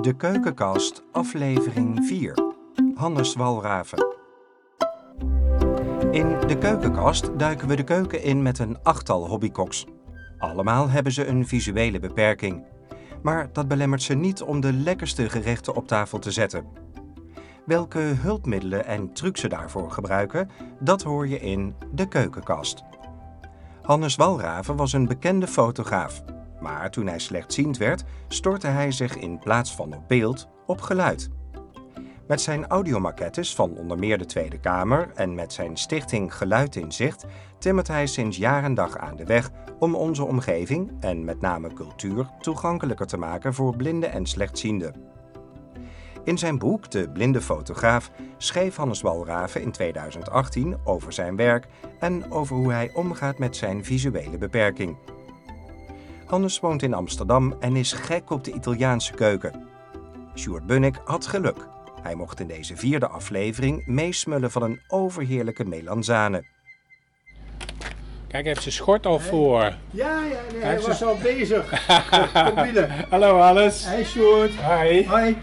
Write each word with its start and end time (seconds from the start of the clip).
De 0.00 0.16
Keukenkast, 0.16 1.02
aflevering 1.12 2.04
4. 2.04 2.54
Hannes 2.94 3.34
Walraven. 3.34 4.16
In 6.10 6.38
De 6.46 6.56
Keukenkast 6.58 7.38
duiken 7.38 7.68
we 7.68 7.76
de 7.76 7.84
keuken 7.84 8.22
in 8.22 8.42
met 8.42 8.58
een 8.58 8.82
achttal 8.82 9.28
hobbykoks. 9.28 9.86
Allemaal 10.38 10.88
hebben 10.88 11.12
ze 11.12 11.26
een 11.26 11.46
visuele 11.46 11.98
beperking. 11.98 12.64
Maar 13.22 13.52
dat 13.52 13.68
belemmert 13.68 14.02
ze 14.02 14.14
niet 14.14 14.42
om 14.42 14.60
de 14.60 14.72
lekkerste 14.72 15.28
gerechten 15.28 15.74
op 15.74 15.86
tafel 15.86 16.18
te 16.18 16.30
zetten. 16.30 16.66
Welke 17.66 17.98
hulpmiddelen 17.98 18.86
en 18.86 19.12
trucs 19.12 19.40
ze 19.40 19.48
daarvoor 19.48 19.90
gebruiken, 19.90 20.50
dat 20.80 21.02
hoor 21.02 21.28
je 21.28 21.40
in 21.40 21.74
De 21.92 22.08
Keukenkast. 22.08 22.82
Hannes 23.82 24.16
Walraven 24.16 24.76
was 24.76 24.92
een 24.92 25.06
bekende 25.06 25.46
fotograaf. 25.46 26.22
Maar 26.60 26.90
toen 26.90 27.06
hij 27.06 27.18
slechtziend 27.18 27.76
werd, 27.76 28.04
stortte 28.28 28.66
hij 28.66 28.92
zich 28.92 29.16
in 29.16 29.38
plaats 29.38 29.74
van 29.74 29.94
op 29.94 30.08
beeld 30.08 30.48
op 30.66 30.80
geluid. 30.80 31.30
Met 32.26 32.40
zijn 32.40 32.66
audiomaquettes 32.66 33.54
van 33.54 33.76
onder 33.76 33.98
meer 33.98 34.18
de 34.18 34.26
Tweede 34.26 34.58
Kamer 34.60 35.10
en 35.14 35.34
met 35.34 35.52
zijn 35.52 35.76
stichting 35.76 36.34
Geluid 36.34 36.76
in 36.76 36.92
Zicht 36.92 37.26
timmert 37.58 37.88
hij 37.88 38.06
sinds 38.06 38.36
jaar 38.36 38.64
en 38.64 38.74
dag 38.74 38.96
aan 38.98 39.16
de 39.16 39.24
weg 39.24 39.50
om 39.78 39.94
onze 39.94 40.24
omgeving 40.24 40.92
en 41.00 41.24
met 41.24 41.40
name 41.40 41.72
cultuur 41.72 42.30
toegankelijker 42.40 43.06
te 43.06 43.16
maken 43.16 43.54
voor 43.54 43.76
blinden 43.76 44.12
en 44.12 44.26
slechtzienden. 44.26 44.94
In 46.24 46.38
zijn 46.38 46.58
boek 46.58 46.90
De 46.90 47.10
Blinde 47.10 47.40
Fotograaf 47.40 48.10
schreef 48.38 48.76
Hannes 48.76 49.00
Walraven 49.00 49.62
in 49.62 49.72
2018 49.72 50.76
over 50.84 51.12
zijn 51.12 51.36
werk 51.36 51.66
en 51.98 52.30
over 52.30 52.56
hoe 52.56 52.72
hij 52.72 52.90
omgaat 52.94 53.38
met 53.38 53.56
zijn 53.56 53.84
visuele 53.84 54.38
beperking. 54.38 54.96
Hannes 56.30 56.60
woont 56.60 56.82
in 56.82 56.94
Amsterdam 56.94 57.54
en 57.60 57.76
is 57.76 57.92
gek 57.92 58.30
op 58.30 58.44
de 58.44 58.52
Italiaanse 58.52 59.12
keuken. 59.12 59.68
Sjoerd 60.34 60.66
Bunnik 60.66 60.96
had 61.04 61.26
geluk. 61.26 61.56
Hij 62.02 62.14
mocht 62.14 62.40
in 62.40 62.46
deze 62.46 62.76
vierde 62.76 63.08
aflevering 63.08 63.86
meesmullen 63.86 64.50
van 64.50 64.62
een 64.62 64.80
overheerlijke 64.88 65.64
melanzane. 65.64 66.44
Kijk, 68.28 68.44
heeft 68.44 68.62
zijn 68.62 68.74
schort 68.74 69.06
al 69.06 69.18
voor. 69.18 69.60
Ja, 69.90 70.24
ja, 70.24 70.38
nee, 70.52 70.62
hij 70.62 70.78
ze- 70.80 70.86
was 70.86 71.02
al 71.04 71.16
bezig. 71.22 71.86
Kom 72.54 72.62
binnen. 72.62 72.90
Hallo 73.08 73.38
alles. 73.40 73.84
Hey 73.86 74.04
Sjoerd. 74.04 74.50
Hi. 74.54 75.06
Hoi. 75.06 75.36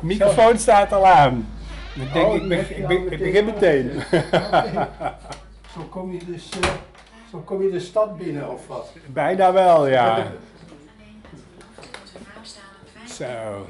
Microfoon 0.00 0.58
staat 0.58 0.92
al 0.92 1.06
aan. 1.06 1.48
Ik 1.94 2.12
denk, 2.12 2.26
Oh, 2.26 2.34
ik, 2.34 2.50
hebt 2.50 2.70
ik, 2.70 3.10
ik 3.10 3.18
begin 3.18 3.44
meteen. 3.44 3.90
Zo 5.74 5.80
kom 5.90 6.12
je 6.12 6.18
dus 6.26 6.48
eh, 6.60 6.68
zo 7.32 7.38
kom 7.38 7.62
je 7.62 7.70
de 7.70 7.80
stad 7.80 8.18
binnen 8.18 8.50
of 8.50 8.66
wat? 8.66 8.92
Bijna 9.06 9.52
wel, 9.52 9.88
ja. 9.88 10.26
Zo. 13.18 13.66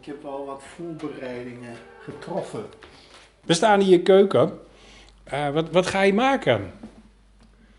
Ik 0.00 0.06
heb 0.06 0.24
al 0.24 0.46
wat 0.46 0.62
voorbereidingen 0.76 1.74
getroffen. 2.02 2.64
We 3.44 3.54
staan 3.54 3.80
hier 3.80 3.92
in 3.92 3.96
je 3.98 4.02
keuken. 4.02 4.58
Eh, 5.24 5.50
wat, 5.50 5.70
wat 5.70 5.86
ga 5.86 6.00
je 6.02 6.14
maken? 6.14 6.70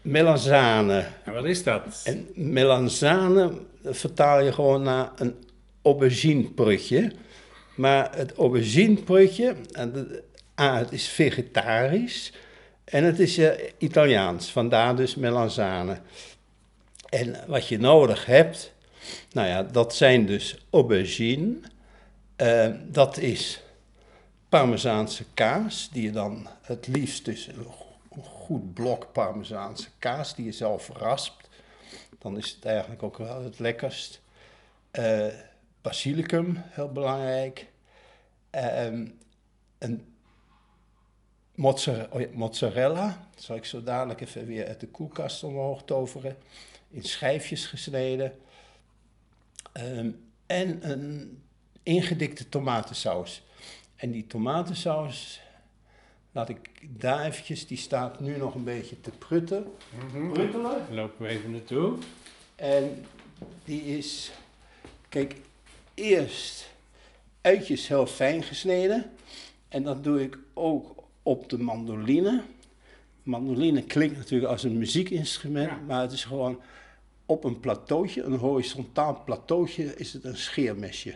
Melanzane. 0.01 1.05
En 1.23 1.33
wat 1.33 1.45
is 1.45 1.63
dat? 1.63 2.01
En 2.05 2.27
melanzane 2.35 3.51
vertaal 3.83 4.41
je 4.41 4.53
gewoon 4.53 4.81
naar 4.83 5.11
een 5.15 5.35
aubergineprutje. 5.81 7.11
Maar 7.75 8.15
het 8.15 8.33
aubergineprutje, 8.35 9.55
en 9.71 9.91
de- 9.91 10.23
het 10.55 10.91
is 10.91 11.07
vegetarisch 11.07 12.33
en 12.87 13.03
het 13.03 13.19
is 13.19 13.37
eh, 13.37 13.71
Italiaans, 13.77 14.51
vandaar 14.51 14.95
dus 14.95 15.15
melanzane. 15.15 15.99
En 17.09 17.35
wat 17.47 17.67
je 17.67 17.79
nodig 17.79 18.25
hebt, 18.25 18.73
nou 19.31 19.47
ja, 19.47 19.63
dat 19.63 19.95
zijn 19.95 20.25
dus 20.25 20.65
aubergine. 20.69 21.53
Eh, 22.35 22.67
dat 22.83 23.17
is 23.17 23.61
Parmezaanse 24.49 25.23
kaas, 25.33 25.89
die 25.91 26.03
je 26.03 26.11
dan 26.11 26.47
het 26.61 26.87
liefst 26.87 27.25
dus 27.25 27.47
een 27.47 27.65
go- 27.65 27.85
een 28.15 28.23
goed 28.23 28.73
blok 28.73 29.11
Parmezaanse 29.11 29.87
kaas, 29.99 30.35
die 30.35 30.45
je 30.45 30.51
zelf 30.51 30.89
raspt. 30.93 31.47
Dan 32.19 32.37
is 32.37 32.49
het 32.49 32.65
eigenlijk 32.65 33.03
ook 33.03 33.17
wel 33.17 33.43
het 33.43 33.59
lekkerst. 33.59 34.21
Eh, 34.91 35.25
basilicum, 35.81 36.61
heel 36.65 36.91
belangrijk. 36.91 37.65
Ehm, 38.49 39.07
een 39.77 40.05
mozzarella, 41.57 42.07
oh 42.11 42.33
mozzarella, 42.33 43.27
zal 43.35 43.55
ik 43.55 43.65
zo 43.65 43.83
dadelijk 43.83 44.21
even 44.21 44.45
weer 44.45 44.67
uit 44.67 44.79
de 44.79 44.87
koelkast 44.87 45.43
omhoog 45.43 45.83
toveren. 45.83 46.37
In 46.89 47.03
schijfjes 47.03 47.65
gesneden. 47.65 48.37
Ehm, 49.71 50.11
en 50.45 50.89
een 50.89 51.41
ingedikte 51.83 52.49
tomatensaus. 52.49 53.43
En 53.95 54.11
die 54.11 54.27
tomatensaus, 54.27 55.41
laat 56.31 56.49
ik 56.49 56.59
daar 56.99 57.25
eventjes, 57.25 57.67
die 57.67 57.77
staat 57.77 58.19
nu 58.19 58.37
nog 58.37 58.55
een 58.55 58.63
beetje 58.63 59.01
te 59.01 59.11
prutten. 59.11 59.73
Pruttelen. 60.33 60.71
Daar 60.71 60.93
lopen 60.93 61.25
we 61.25 61.31
even 61.31 61.51
naartoe. 61.51 61.97
En 62.55 63.05
die 63.63 63.97
is, 63.97 64.31
kijk, 65.09 65.35
eerst 65.93 66.69
uitjes 67.41 67.87
heel 67.87 68.07
fijn 68.07 68.43
gesneden. 68.43 69.11
En 69.67 69.83
dat 69.83 70.03
doe 70.03 70.21
ik 70.21 70.37
ook 70.53 70.96
op 71.27 71.49
de 71.49 71.57
mandoline. 71.57 72.43
Mandoline 73.23 73.83
klinkt 73.83 74.17
natuurlijk 74.17 74.51
als 74.51 74.63
een 74.63 74.77
muziekinstrument, 74.77 75.69
Ja. 75.69 75.79
maar 75.87 76.01
het 76.01 76.11
is 76.11 76.23
gewoon 76.25 76.61
op 77.25 77.43
een 77.43 77.59
plateautje, 77.59 78.23
een 78.23 78.37
horizontaal 78.37 79.23
plateautje, 79.25 79.95
is 79.95 80.13
het 80.13 80.23
een 80.23 80.37
scheermesje. 80.37 81.15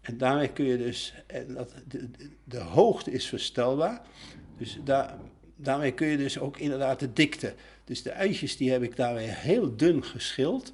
En 0.00 0.18
daarmee 0.18 0.48
kun 0.48 0.64
je 0.64 0.76
dus, 0.76 1.14
en 1.26 1.54
dat, 1.54 1.72
de, 1.88 2.10
de, 2.10 2.30
de 2.44 2.58
hoogte 2.58 3.10
is 3.10 3.26
verstelbaar, 3.26 4.02
dus 4.58 4.78
daar, 4.84 5.18
daarmee 5.56 5.92
kun 5.92 6.06
je 6.06 6.16
dus 6.16 6.38
ook 6.38 6.58
inderdaad 6.58 7.00
de 7.00 7.12
dikte. 7.12 7.54
Dus 7.84 8.02
de 8.02 8.12
uitjes 8.12 8.56
die 8.56 8.70
heb 8.70 8.82
ik 8.82 8.96
daarmee 8.96 9.28
heel 9.28 9.76
dun 9.76 10.04
geschild. 10.04 10.72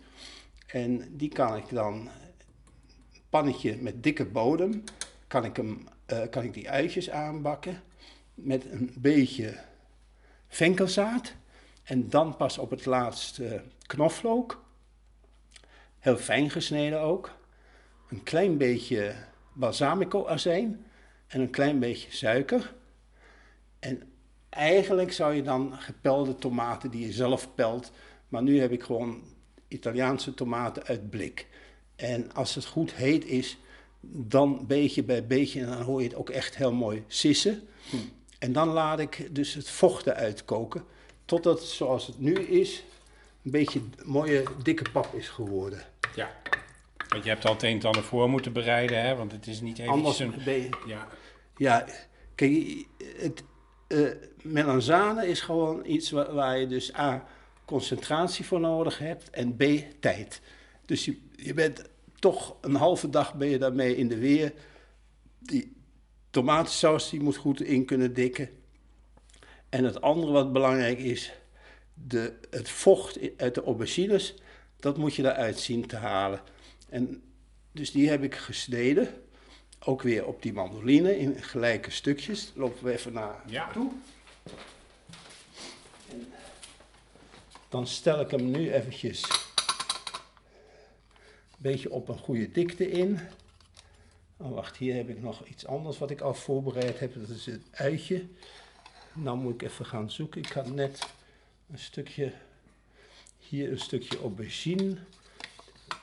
En 0.67 1.09
die 1.17 1.29
kan 1.29 1.57
ik 1.57 1.69
dan, 1.69 1.95
een 1.95 2.09
pannetje 3.29 3.77
met 3.77 4.03
dikke 4.03 4.25
bodem, 4.25 4.85
kan 5.27 5.45
ik, 5.45 5.57
hem, 5.57 5.87
eh, 6.07 6.19
kan 6.31 6.45
ik 6.45 6.55
die 6.55 6.71
uitjes 6.71 7.11
aanbakken 7.11 7.83
met 8.35 8.65
een 8.71 8.95
beetje 8.99 9.61
venkelzaad. 10.49 11.35
En 11.83 12.11
dan 12.11 12.37
pas 12.37 12.59
op 12.59 12.71
het 12.71 12.87
laatst 12.87 13.41
knoflook. 13.87 14.65
Heel 15.99 16.17
fijn 16.17 16.51
gesneden 16.51 17.01
ook. 17.01 17.31
Een 18.09 18.23
klein 18.23 18.59
beetje 18.59 19.15
balsamico 19.53 20.27
azijn 20.27 20.85
en 21.27 21.41
een 21.41 21.51
klein 21.51 21.79
beetje 21.79 22.11
suiker. 22.13 22.75
En 23.79 24.03
eigenlijk 24.49 25.13
zou 25.13 25.35
je 25.35 25.43
dan 25.43 25.73
gepelde 25.73 26.35
tomaten 26.35 26.91
die 26.91 27.07
je 27.07 27.13
zelf 27.13 27.55
pelt, 27.55 27.93
maar 28.29 28.43
nu 28.43 28.61
heb 28.61 28.71
ik 28.71 28.83
gewoon 28.83 29.23
Italiaanse 29.69 30.35
tomaten 30.35 30.85
uit 30.85 31.11
blik. 31.11 31.47
En 31.97 32.33
als 32.33 32.55
het 32.55 32.65
goed 32.65 32.95
heet 32.95 33.25
is, 33.25 33.59
dan 34.01 34.67
beetje 34.67 35.03
bij 35.03 35.27
beetje, 35.27 35.61
en 35.61 35.67
dan 35.67 35.83
hoor 35.83 36.03
je 36.03 36.09
het 36.09 36.17
ook 36.17 36.31
echt 36.31 36.57
heel 36.57 36.73
mooi 36.73 37.05
sissen. 37.07 37.69
En 38.39 38.53
dan 38.53 38.69
laat 38.69 38.99
ik 38.99 39.29
dus 39.31 39.55
het 39.55 39.71
vocht 39.71 40.07
eruit 40.07 40.45
koken, 40.45 40.85
totdat 41.25 41.59
het 41.59 41.69
zoals 41.69 42.07
het 42.07 42.21
nu 42.21 42.35
is, 42.35 42.85
een 43.45 43.51
beetje 43.51 43.81
mooie 44.05 44.43
dikke 44.63 44.91
pap 44.93 45.15
is 45.15 45.29
geworden. 45.29 45.83
Ja. 46.15 46.31
Want 47.09 47.25
je 47.25 47.31
hebt 47.31 47.45
al 47.45 47.53
het 47.53 47.63
een 47.63 47.79
en 47.81 47.87
ander 47.87 48.03
voor 48.03 48.31
moeten 48.31 48.53
bereiden, 48.53 49.03
hè? 49.03 49.15
Want 49.15 49.33
het 49.33 49.47
is 49.47 49.61
niet 49.61 49.81
Anders 49.81 50.21
eventjes 50.21 50.47
een... 50.47 50.53
je, 50.61 50.69
Ja. 50.87 51.09
Ja, 51.57 51.87
kijk, 52.35 52.87
het, 53.17 53.43
eh 53.87 54.11
melanzane 54.43 55.27
is 55.27 55.41
gewoon 55.41 55.87
iets 55.87 56.11
waar, 56.11 56.35
waar 56.35 56.59
je 56.59 56.67
dus 56.67 56.97
A, 56.97 57.27
concentratie 57.65 58.45
voor 58.45 58.61
nodig 58.61 58.99
hebt 58.99 59.31
en 59.31 59.57
B, 59.57 59.63
tijd. 60.01 60.41
Dus 60.87 61.05
je, 61.05 61.19
je 61.37 61.55
bent 61.55 61.85
toch 62.19 62.57
een 62.61 62.75
halve 62.75 63.11
dag 63.11 63.35
ben 63.35 63.49
je 63.49 63.59
daarmee 63.59 63.97
in 63.97 64.09
de 64.09 64.19
weer. 64.19 64.53
Die 65.39 65.77
tomatensaus 66.35 67.11
die 67.11 67.21
moet 67.21 67.37
goed 67.37 67.61
in 67.63 67.85
kunnen 67.85 68.15
dikken. 68.15 68.51
En 69.69 69.85
het 69.85 70.01
andere 70.01 70.33
wat 70.33 70.53
belangrijk 70.53 70.99
is, 70.99 71.33
de, 71.95 72.39
het 72.51 72.69
vocht 72.69 73.19
uit 73.37 73.55
de 73.55 73.63
aubergines, 73.63 74.35
dat 74.77 74.97
moet 74.97 75.15
je 75.15 75.23
eruit 75.23 75.59
zien 75.59 75.87
te 75.87 75.97
halen. 75.97 76.41
En 76.89 77.23
dus 77.73 77.91
die 77.93 78.09
heb 78.09 78.23
ik 78.23 78.35
gesneden. 78.35 79.09
Ook 79.85 80.03
weer 80.03 80.27
op 80.27 80.43
die 80.43 80.53
mandoline 80.53 81.19
in 81.19 81.43
gelijke 81.43 81.91
stukjes. 81.91 82.53
Lopen 82.55 82.85
we 82.85 82.93
even 82.93 83.13
naar 83.13 83.43
Ja. 83.47 83.71
toe. 83.73 83.93
En 86.11 86.33
dan 87.69 87.87
stel 87.87 88.21
ik 88.21 88.31
hem 88.31 88.51
nu 88.51 88.73
eventjes 88.73 89.23
een 91.51 91.57
beetje 91.59 91.91
op 91.91 92.09
een 92.09 92.19
goede 92.19 92.51
dikte 92.51 92.91
in. 92.91 93.19
Oh, 94.37 94.55
wacht, 94.55 94.77
hier 94.77 94.95
heb 94.95 95.09
ik 95.09 95.23
nog 95.23 95.47
iets 95.47 95.67
anders 95.67 95.99
wat 95.99 96.11
ik 96.11 96.21
al 96.21 96.35
voorbereid 96.35 96.99
heb. 96.99 97.15
Dat 97.15 97.29
is 97.29 97.47
het 97.47 97.63
uitje. 97.71 98.27
Nou 99.13 99.39
moet 99.39 99.55
ik 99.55 99.63
even 99.63 99.87
gaan 99.87 100.11
zoeken. 100.11 100.41
Ik 100.41 100.53
had 100.53 100.71
net 100.71 101.07
een 101.71 101.79
stukje, 101.79 102.33
hier 103.39 103.71
een 103.71 103.81
stukje 103.81 104.19
aubergine 104.19 104.97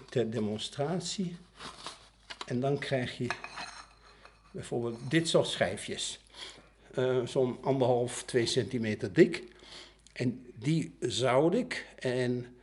ter 0.09 0.31
demonstratie. 0.31 1.35
En 2.45 2.59
dan 2.59 2.77
krijg 2.79 3.17
je 3.17 3.27
bijvoorbeeld 4.51 4.97
dit 5.09 5.27
soort 5.29 5.47
schijfjes. 5.47 6.19
Eh, 6.93 7.25
Zo'n 7.25 7.57
anderhalf, 7.63 8.23
twee 8.23 8.45
centimeter 8.45 9.13
dik. 9.13 9.43
En 10.13 10.45
die 10.55 10.95
zout 10.99 11.53
ik 11.53 11.87
en 11.95 12.55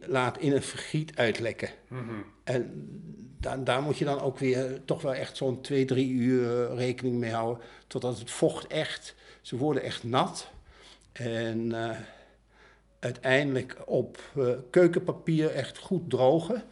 laat 0.00 0.38
in 0.38 0.52
een 0.52 0.62
vergiet 0.62 1.16
uitlekken. 1.16 1.68
En 2.44 2.88
daar, 3.40 3.64
daar 3.64 3.82
moet 3.82 3.98
je 3.98 4.04
dan 4.04 4.20
ook 4.20 4.38
weer 4.38 4.84
toch 4.84 5.02
wel 5.02 5.14
echt 5.14 5.36
zo'n 5.36 5.60
twee, 5.60 5.84
drie 5.84 6.10
uur 6.10 6.74
rekening 6.74 7.16
mee 7.16 7.32
houden. 7.32 7.64
Totdat 7.86 8.18
het 8.18 8.30
vocht 8.30 8.66
echt, 8.66 9.14
ze 9.42 9.56
worden 9.56 9.82
echt 9.82 10.04
nat. 10.04 10.50
En 11.12 11.72
eh, 11.74 11.96
uiteindelijk 12.98 13.76
op 13.86 14.18
eh, 14.36 14.50
keukenpapier 14.70 15.50
echt 15.50 15.78
goed 15.78 16.10
drogen. 16.10 16.62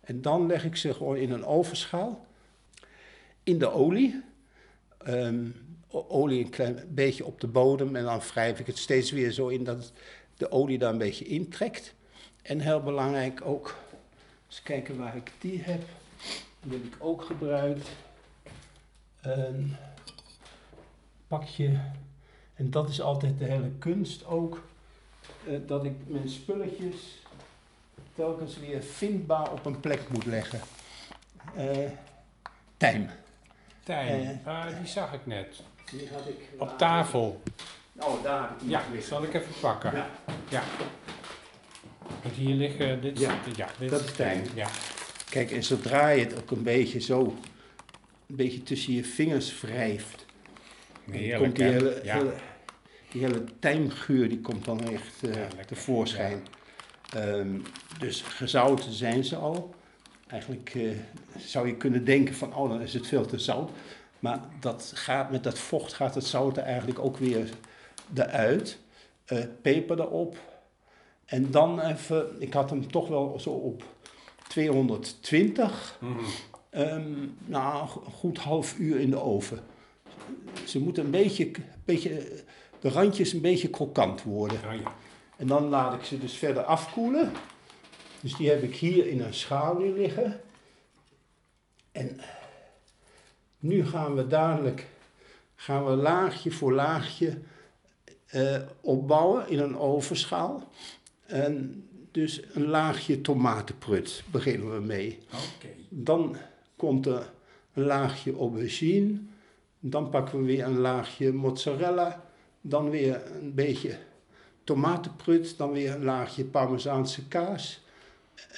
En 0.00 0.22
dan 0.22 0.46
leg 0.46 0.64
ik 0.64 0.76
ze 0.76 0.94
gewoon 0.94 1.16
in 1.16 1.30
een 1.30 1.44
ovenschaal. 1.44 2.26
In 3.42 3.58
de 3.58 3.70
olie. 3.70 4.22
Ehm, 4.98 5.46
olie 5.90 6.44
een 6.44 6.50
klein 6.50 6.78
beetje 6.88 7.24
op 7.24 7.40
de 7.40 7.46
bodem. 7.46 7.96
En 7.96 8.04
dan 8.04 8.20
wrijf 8.20 8.60
ik 8.60 8.66
het 8.66 8.78
steeds 8.78 9.10
weer 9.10 9.30
zo 9.30 9.48
in 9.48 9.64
dat 9.64 9.92
de 10.36 10.50
olie 10.50 10.78
daar 10.78 10.92
een 10.92 10.98
beetje 10.98 11.24
intrekt. 11.24 11.93
En 12.44 12.60
heel 12.60 12.80
belangrijk 12.82 13.40
ook, 13.44 13.74
eens 14.46 14.62
kijken 14.62 14.98
waar 14.98 15.16
ik 15.16 15.32
die 15.38 15.62
heb. 15.62 15.82
Die 16.62 16.72
heb 16.78 16.84
ik 16.84 16.94
ook 16.98 17.22
gebruikt. 17.24 17.88
Een 19.20 19.76
pakje. 21.28 21.80
En 22.54 22.70
dat 22.70 22.88
is 22.88 23.00
altijd 23.00 23.38
de 23.38 23.44
hele 23.44 23.70
kunst 23.78 24.26
ook. 24.26 24.62
eh, 25.46 25.58
dat 25.66 25.84
ik 25.84 25.92
mijn 26.06 26.28
spulletjes 26.28 27.22
telkens 28.14 28.58
weer 28.58 28.82
vindbaar 28.82 29.52
op 29.52 29.64
een 29.64 29.80
plek 29.80 30.08
moet 30.08 30.24
leggen. 30.26 30.60
Eh 31.56 31.90
tijm. 32.76 33.08
Tijn, 33.84 34.40
Eh. 34.44 34.46
ah, 34.46 34.78
die 34.78 34.86
zag 34.86 35.12
ik 35.12 35.26
net. 35.26 35.60
Die 35.90 36.08
had 36.12 36.26
ik 36.28 36.48
Op 36.58 36.78
tafel. 36.78 37.42
Oh, 38.00 38.22
daar 38.22 38.40
heb 38.40 38.50
ik 38.50 38.58
die 38.60 38.68
Ja, 38.68 38.82
liggen. 38.90 39.08
zal 39.08 39.22
ik 39.22 39.34
even 39.34 39.52
pakken. 39.60 39.94
Ja. 39.94 40.06
Ja. 40.48 40.62
Want 42.24 42.36
hier 42.36 42.54
liggen, 42.54 43.00
dit, 43.00 43.18
Ja, 43.18 43.38
ja, 43.56 43.68
dit 43.78 43.90
dat 43.90 44.04
is 44.04 44.12
tijn. 44.12 44.46
Ja. 44.54 44.68
Kijk, 45.30 45.50
en 45.50 45.62
zodra 45.64 46.08
je 46.08 46.24
het 46.24 46.36
ook 46.42 46.50
een 46.50 46.62
beetje 46.62 47.00
zo, 47.00 47.36
een 48.26 48.36
beetje 48.36 48.62
tussen 48.62 48.92
je 48.92 49.04
vingers 49.04 49.60
wrijft, 49.60 50.26
dan 51.04 51.14
Heerlijk, 51.14 51.42
komt 51.42 51.56
die 51.56 51.64
hele, 51.64 52.00
Ja. 52.04 52.16
hele, 52.16 52.32
die 53.10 53.22
hele 53.22 53.44
tijmgeur, 53.58 54.28
die 54.28 54.40
komt 54.40 54.64
dan 54.64 54.80
echt 54.80 55.22
eh, 55.22 55.34
Ja, 55.34 55.64
tevoorschijn. 55.66 56.46
Ehm, 57.14 57.58
dus 57.98 58.22
gezouten 58.22 58.92
zijn 58.92 59.24
ze 59.24 59.36
al. 59.36 59.74
Eigenlijk 60.26 60.72
eh, 60.74 60.82
zou 61.38 61.66
je 61.66 61.76
kunnen 61.76 62.04
denken 62.04 62.34
van, 62.34 62.54
oh, 62.54 62.68
dan 62.68 62.80
is 62.80 62.94
het 62.94 63.06
veel 63.06 63.26
te 63.26 63.38
zout. 63.38 63.70
Maar 64.18 64.40
dat 64.60 64.92
gaat, 64.94 65.30
met 65.30 65.42
dat 65.42 65.58
vocht 65.58 65.92
gaat 65.92 66.14
het 66.14 66.24
zout 66.24 66.56
er 66.56 66.62
eigenlijk 66.62 66.98
ook 66.98 67.16
weer 67.16 67.48
eruit. 68.14 68.78
Eh, 69.24 69.38
peper 69.62 70.00
erop. 70.00 70.38
En 71.26 71.50
dan 71.50 71.80
even, 71.80 72.36
ik 72.38 72.52
had 72.52 72.70
hem 72.70 72.90
toch 72.90 73.08
wel 73.08 73.40
zo 73.40 73.50
op 73.50 73.82
220. 74.48 75.98
Mhm. 76.00 76.18
Ehm, 76.70 77.28
nou, 77.44 77.88
een 78.04 78.12
goed 78.12 78.38
half 78.38 78.78
uur 78.78 79.00
in 79.00 79.10
de 79.10 79.20
oven. 79.20 79.60
Ze 80.66 80.80
moeten 80.80 81.04
een 81.04 81.10
beetje, 81.10 81.50
beetje, 81.84 82.42
de 82.80 82.88
randjes 82.88 83.32
een 83.32 83.40
beetje 83.40 83.68
krokant 83.68 84.22
worden. 84.22 84.58
Oh, 84.66 84.80
ja. 84.80 84.94
En 85.36 85.46
dan 85.46 85.68
laat 85.68 85.94
ik 85.94 86.04
ze 86.04 86.18
dus 86.18 86.32
verder 86.32 86.62
afkoelen. 86.62 87.32
Dus 88.20 88.36
die 88.36 88.48
heb 88.48 88.62
ik 88.62 88.76
hier 88.76 89.06
in 89.06 89.20
een 89.20 89.34
schaal 89.34 89.76
nu 89.76 89.92
liggen. 89.92 90.40
En 91.92 92.20
nu 93.58 93.86
gaan 93.86 94.14
we 94.14 94.26
dadelijk 94.26 94.86
gaan 95.54 95.84
we 95.84 95.90
laagje 95.90 96.50
voor 96.50 96.72
laagje 96.72 97.38
eh, 98.26 98.60
opbouwen 98.80 99.48
in 99.48 99.58
een 99.58 99.78
ovenschaal. 99.78 100.68
En 101.26 101.84
dus 102.10 102.42
een 102.52 102.66
laagje 102.66 103.20
tomatenprut 103.20 104.22
beginnen 104.30 104.74
we 104.74 104.80
mee. 104.80 105.18
Dan 105.88 106.36
komt 106.76 107.06
er 107.06 107.32
een 107.72 107.84
laagje 107.84 108.36
aubergine. 108.36 109.18
Dan 109.80 110.10
pakken 110.10 110.38
we 110.38 110.44
weer 110.44 110.64
een 110.64 110.78
laagje 110.78 111.32
mozzarella. 111.32 112.24
Dan 112.60 112.90
weer 112.90 113.22
een 113.40 113.54
beetje 113.54 113.98
tomatenprut. 114.64 115.58
Dan 115.58 115.72
weer 115.72 115.94
een 115.94 116.04
laagje 116.04 116.44
parmezaanse 116.44 117.28
kaas. 117.28 117.84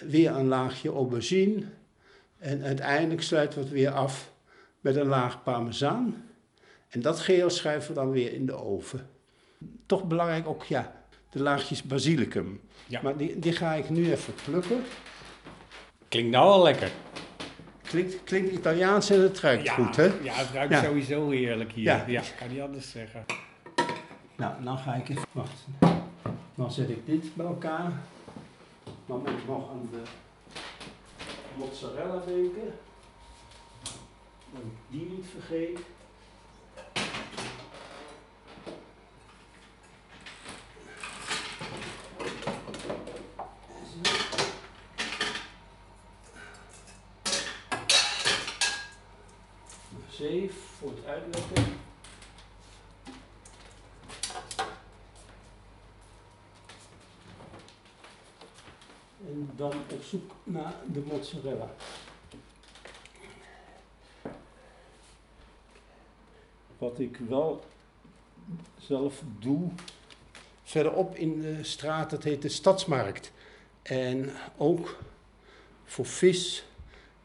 Weer 0.05 0.31
een 0.31 0.47
laagje 0.47 0.91
aubergine. 0.91 1.63
En 2.39 2.63
uiteindelijk 2.63 3.23
sluiten 3.23 3.59
we 3.59 3.65
het 3.65 3.75
weer 3.75 3.91
af 3.91 4.33
met 4.81 4.97
een 4.97 5.07
laag 5.07 5.43
parmezaan. 5.43 6.25
En 6.89 7.01
dat 7.01 7.21
geheel 7.21 7.51
schuiven 7.51 7.89
we 7.89 7.95
dan 7.95 8.11
weer 8.11 8.33
in 8.33 8.47
de 8.47 8.55
oven. 8.55 9.09
Toch 9.87 10.05
belangrijk 10.05 10.49
ook, 10.49 10.65
ja, 10.65 11.06
de 11.31 11.41
laagjes 11.43 11.83
basilicum. 11.83 12.61
Ja. 12.87 13.01
Maar 13.03 13.17
die, 13.17 13.39
die 13.39 13.53
ga 13.53 13.73
ik 13.75 13.91
nu 13.91 14.13
even 14.13 14.35
plukken. 14.45 14.85
Klinkt 16.09 16.31
nou 16.31 16.47
al 16.51 16.63
lekker. 16.63 16.91
Klinkt, 17.83 18.25
klinkt 18.25 18.53
Italiaans 18.53 19.11
en 19.11 19.21
het 19.21 19.41
ruikt 19.41 19.65
ja, 19.65 19.75
goed, 19.75 19.97
hè? 19.97 20.05
Ja, 20.05 20.33
het 20.35 20.51
ruikt 20.51 20.73
Ja. 20.73 20.83
sowieso 20.83 21.31
heerlijk 21.31 21.73
hier. 21.73 21.85
Ja. 21.85 22.05
Ja. 22.07 22.23
kan 22.39 22.49
niet 22.49 22.61
anders 22.61 22.91
zeggen. 22.91 23.25
Nou, 24.37 24.65
dan 24.65 24.79
ga 24.79 24.95
ik 24.95 25.09
even 25.09 25.25
wachten. 25.33 25.77
Dan 26.55 26.71
zet 26.73 26.91
ik 26.91 27.07
dit 27.07 27.35
bij 27.35 27.47
elkaar. 27.47 27.93
Dan 29.07 29.19
moet 29.19 29.29
ik 29.29 29.47
nog 29.47 29.71
aan 29.71 29.89
de 29.91 30.03
mozzarella 31.57 32.23
denken. 32.27 32.73
Dat 34.53 34.63
ik 34.63 34.99
die 34.99 35.09
niet 35.11 35.27
vergeet. 35.39 35.79
Zeef 50.17 50.53
voor 50.79 50.91
het 50.91 51.05
uitlekken. 51.05 51.65
En 59.27 59.51
dan 59.57 59.73
op 59.93 60.03
zoek 60.03 60.33
naar 60.45 60.75
de 60.93 61.01
mozzarella. 61.01 61.75
Wat 66.79 66.99
ik 66.99 67.17
wel 67.29 67.65
zelf 68.79 69.23
doe, 69.39 69.71
verderop 70.63 71.15
in 71.15 71.41
de 71.41 71.65
straat, 71.65 72.11
dat 72.11 72.23
heet 72.23 72.43
de 72.43 72.49
Stadsmarkt. 72.49 73.33
En 73.83 74.31
ook 74.57 74.99
voor 75.85 76.07
vis 76.07 76.65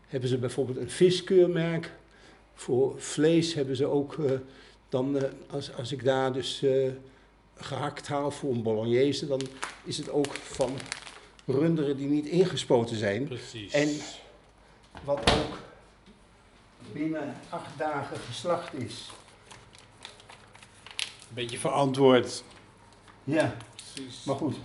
hebben 0.08 0.30
ze 0.30 0.38
bijvoorbeeld 0.38 0.78
een 0.78 0.90
viskeurmerk. 0.90 2.00
Voor 2.62 3.02
vlees 3.02 3.54
hebben 3.54 3.76
ze 3.76 3.86
ook, 3.86 4.20
eh, 4.20 4.32
dan, 4.90 5.18
eh, 5.18 5.30
als, 5.50 5.74
als 5.74 5.92
ik 5.92 6.04
daar 6.04 6.34
dus 6.34 6.62
eh, 6.62 6.92
gehakt 7.56 8.08
haal 8.08 8.32
voor 8.32 8.52
een 8.52 8.64
bolognese, 8.64 9.28
dan 9.28 9.42
is 9.84 9.98
het 9.98 10.10
ook 10.10 10.34
van 10.34 10.78
runderen 11.46 11.98
die 11.98 12.08
niet 12.08 12.26
ingespoten 12.26 12.96
zijn. 12.98 13.24
Precies. 13.28 13.74
En 13.74 13.90
wat 15.04 15.20
ook 15.20 15.58
binnen 16.94 17.36
acht 17.50 17.78
dagen 17.78 18.18
geslacht 18.18 18.74
is. 18.74 19.10
Beetje 21.30 21.58
verantwoord. 21.58 22.44
Ja, 23.24 23.56
Precies. 23.94 24.24
maar 24.24 24.36
goed. 24.36 24.56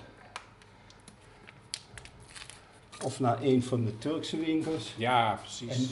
Of 3.02 3.20
naar 3.20 3.42
een 3.42 3.62
van 3.62 3.84
de 3.84 3.98
Turkse 3.98 4.36
winkels. 4.36 4.94
Ja, 4.96 5.32
En 5.32 5.38
precies. 5.38 5.90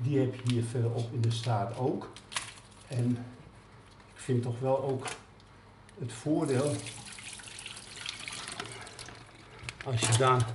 Die 0.00 0.18
heb 0.18 0.34
je 0.34 0.52
hier 0.52 0.62
verderop 0.64 1.12
in 1.12 1.20
de 1.20 1.30
straat 1.30 1.76
ook. 1.78 2.08
En 2.88 3.10
ik 4.14 4.20
vind 4.20 4.42
toch 4.42 4.60
wel 4.60 4.82
ook 4.82 5.06
het 5.98 6.12
voordeel. 6.12 6.74
Als 9.84 10.00
je 10.00 10.18
daar 10.18 10.46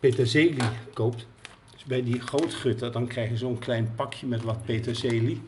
peterselie 0.00 0.62
koopt, 0.92 1.26
dus 1.72 1.84
bij 1.84 2.02
die 2.02 2.20
grootgutter, 2.20 2.92
dan 2.92 3.06
krijg 3.06 3.28
je 3.30 3.36
zo'n 3.36 3.58
klein 3.58 3.94
pakje 3.94 4.26
met 4.26 4.42
wat 4.42 4.64
peterselie. 4.64 5.42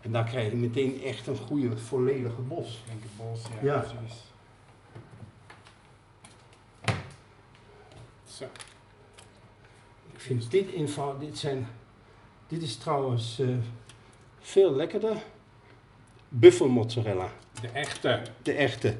En 0.00 0.12
daar 0.12 0.24
krijg 0.24 0.50
je 0.50 0.56
meteen 0.56 1.02
echt 1.02 1.26
een 1.26 1.36
goede, 1.36 1.76
volledige 1.78 2.40
bos. 2.40 2.82
Linkerbos, 2.88 3.42
ja, 3.62 3.72
Ja. 3.72 3.78
precies. 3.78 4.22
Zo. 8.24 8.44
Ik 10.12 10.20
vind 10.20 10.50
dit 10.50 10.68
inval, 10.68 11.18
dit 11.18 11.38
zijn, 11.38 11.68
dit 12.48 12.62
is 12.62 12.76
trouwens 12.76 13.38
eh, 13.38 13.48
veel 14.40 14.74
lekkerder. 14.74 15.22
Buffelmozzarella, 16.28 17.28
De 17.60 17.68
echte. 17.68 18.22
de 18.42 18.52
echte. 18.52 18.96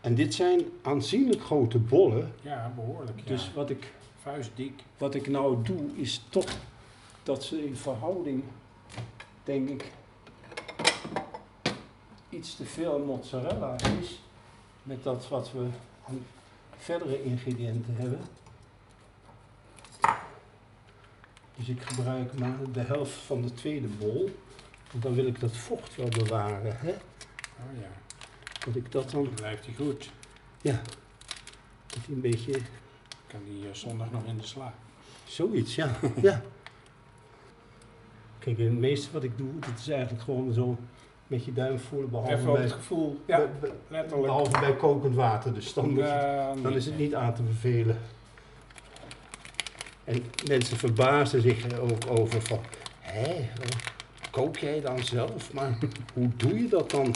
En 0.00 0.14
dit 0.14 0.34
zijn 0.34 0.60
aanzienlijk 0.82 1.42
grote 1.42 1.78
bollen. 1.78 2.32
Ja, 2.40 2.72
behoorlijk. 2.76 3.18
Ja. 3.18 3.24
Dus 3.24 3.52
wat 3.54 3.70
ik, 3.70 3.92
vuistdik. 4.22 4.72
wat 4.98 5.14
ik 5.14 5.28
nou 5.28 5.62
doe, 5.62 5.96
is 5.96 6.24
toch 6.28 6.46
dat 7.22 7.44
ze 7.44 7.66
in 7.66 7.76
verhouding, 7.76 8.42
denk 9.44 9.68
ik, 9.68 9.84
iets 12.28 12.56
te 12.56 12.64
veel 12.64 12.98
mozzarella 12.98 13.76
is 14.00 14.20
met 14.82 15.02
dat 15.02 15.28
wat 15.28 15.52
we 15.52 15.66
aan 16.08 16.24
verdere 16.76 17.24
ingrediënten 17.24 17.94
hebben. 17.96 18.20
Dus 21.58 21.68
ik 21.68 21.82
gebruik 21.82 22.38
maar 22.38 22.56
de 22.72 22.80
helft 22.80 23.12
van 23.12 23.42
de 23.42 23.54
tweede 23.54 23.86
bol. 23.86 24.30
Want 24.90 25.02
dan 25.02 25.14
wil 25.14 25.26
ik 25.26 25.40
dat 25.40 25.56
vocht 25.56 25.96
wel 25.96 26.08
bewaren. 26.08 26.76
Hè? 26.78 26.90
Oh 26.90 27.80
ja, 27.80 27.88
Dat 28.64 28.76
ik 28.76 28.92
dat 28.92 29.10
dan, 29.10 29.24
dan 29.24 29.34
blijft 29.34 29.66
hij 29.66 29.74
goed. 29.74 30.10
ja, 30.60 30.80
dat 31.86 31.98
hij 32.06 32.14
een 32.14 32.20
beetje 32.20 32.52
Kan 33.26 33.40
die 33.44 33.62
eh, 33.68 33.74
zondag 33.74 34.10
nog 34.10 34.24
in 34.24 34.36
de 34.36 34.46
sla. 34.46 34.74
Zoiets, 35.24 35.74
ja. 35.74 35.90
ja. 36.22 36.42
Kijk, 38.38 38.58
het 38.58 38.72
meeste 38.78 39.12
wat 39.12 39.22
ik 39.22 39.38
doe, 39.38 39.58
dat 39.58 39.78
is 39.78 39.88
eigenlijk 39.88 40.22
gewoon 40.22 40.52
zo 40.52 40.76
met 41.26 41.44
je 41.44 41.52
duim 41.52 41.78
voelen, 41.78 42.10
behalve, 42.10 42.32
Even 42.32 42.52
bij, 42.52 42.62
het 42.62 42.72
gevoel. 42.72 43.20
Ja, 43.26 43.38
be- 43.38 43.48
be- 43.60 43.72
letterlijk. 43.88 44.26
behalve 44.26 44.60
bij 44.60 44.76
kokend 44.76 45.14
water. 45.14 45.54
Dus 45.54 45.72
dan, 45.74 45.94
dan 46.62 46.72
is 46.72 46.86
het 46.86 46.98
niet 46.98 47.14
aan 47.14 47.34
te 47.34 47.42
bevelen. 47.42 47.98
En 50.08 50.22
mensen 50.48 50.76
verbazen 50.76 51.42
zich 51.42 51.78
ook 51.80 52.18
over 52.18 52.42
van, 52.42 52.58
hé, 53.00 53.48
kook 54.30 54.56
jij 54.56 54.80
dan 54.80 55.04
zelf? 55.04 55.52
Maar 55.52 55.78
hoe 56.14 56.30
doe 56.36 56.62
je 56.62 56.68
dat 56.68 56.90
dan? 56.90 57.14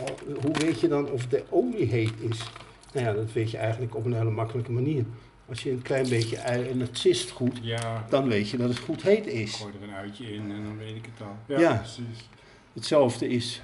Oh, 0.00 0.42
Hoe 0.42 0.52
weet 0.58 0.80
je 0.80 0.88
dan 0.88 1.10
of 1.10 1.26
de 1.26 1.44
olie 1.48 1.86
heet 1.86 2.12
is? 2.20 2.50
Nou 2.92 3.06
ja, 3.06 3.12
dat 3.12 3.32
weet 3.32 3.50
je 3.50 3.56
eigenlijk 3.56 3.94
op 3.96 4.04
een 4.04 4.14
hele 4.14 4.30
makkelijke 4.30 4.72
manier. 4.72 5.04
Als 5.48 5.62
je 5.62 5.70
een 5.70 5.82
klein 5.82 6.08
beetje 6.08 6.36
ei 6.36 6.68
en 6.68 6.80
het 6.80 6.98
zist 6.98 7.30
goed, 7.30 7.58
Ja, 7.62 8.06
dan 8.08 8.28
weet 8.28 8.48
je 8.48 8.56
dat 8.56 8.68
het 8.68 8.78
goed 8.78 9.02
heet 9.02 9.26
is. 9.26 9.54
gooi 9.54 9.72
er 9.82 9.88
een 9.88 9.94
uitje 9.94 10.34
in 10.34 10.40
en 10.50 10.64
dan 10.64 10.78
weet 10.78 10.96
ik 10.96 11.04
het 11.16 11.26
al. 11.26 11.58
Ja. 11.58 11.74
precies. 11.76 12.28
Hetzelfde 12.72 13.28
is 13.28 13.60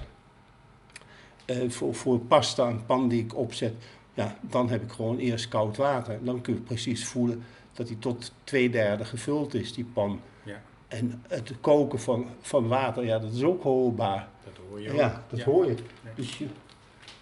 eh, 1.44 1.70
voor, 1.70 1.94
voor 1.94 2.18
pasta, 2.18 2.68
een 2.68 2.86
pan 2.86 3.08
die 3.08 3.22
ik 3.22 3.36
opzet. 3.36 3.74
Ja, 4.14 4.38
dan 4.40 4.68
heb 4.70 4.82
ik 4.82 4.92
gewoon 4.92 5.18
eerst 5.18 5.48
koud 5.48 5.76
water. 5.76 6.14
En 6.14 6.24
dan 6.24 6.40
kun 6.40 6.54
je 6.54 6.60
precies 6.60 7.04
voelen 7.06 7.42
dat 7.76 7.86
die 7.86 7.98
tot 7.98 8.32
twee 8.44 8.70
derde 8.70 9.04
gevuld 9.04 9.54
is, 9.54 9.72
die 9.72 9.84
pan. 9.84 10.20
Ja. 10.42 10.62
En 10.88 11.22
het 11.28 11.52
koken 11.60 12.00
van, 12.00 12.28
van 12.40 12.68
water, 12.68 13.04
ja, 13.04 13.18
dat 13.18 13.32
is 13.32 13.42
ook 13.42 13.62
hoorbaar. 13.62 14.28
Dat 14.44 14.52
hoor 14.68 14.80
je 14.80 14.92
Ja, 14.92 15.06
ook. 15.06 15.30
dat 15.30 15.40
hoor 15.40 15.66
je. 15.66 15.74
Ja. 16.04 16.10
Dus 16.14 16.38
je, 16.38 16.46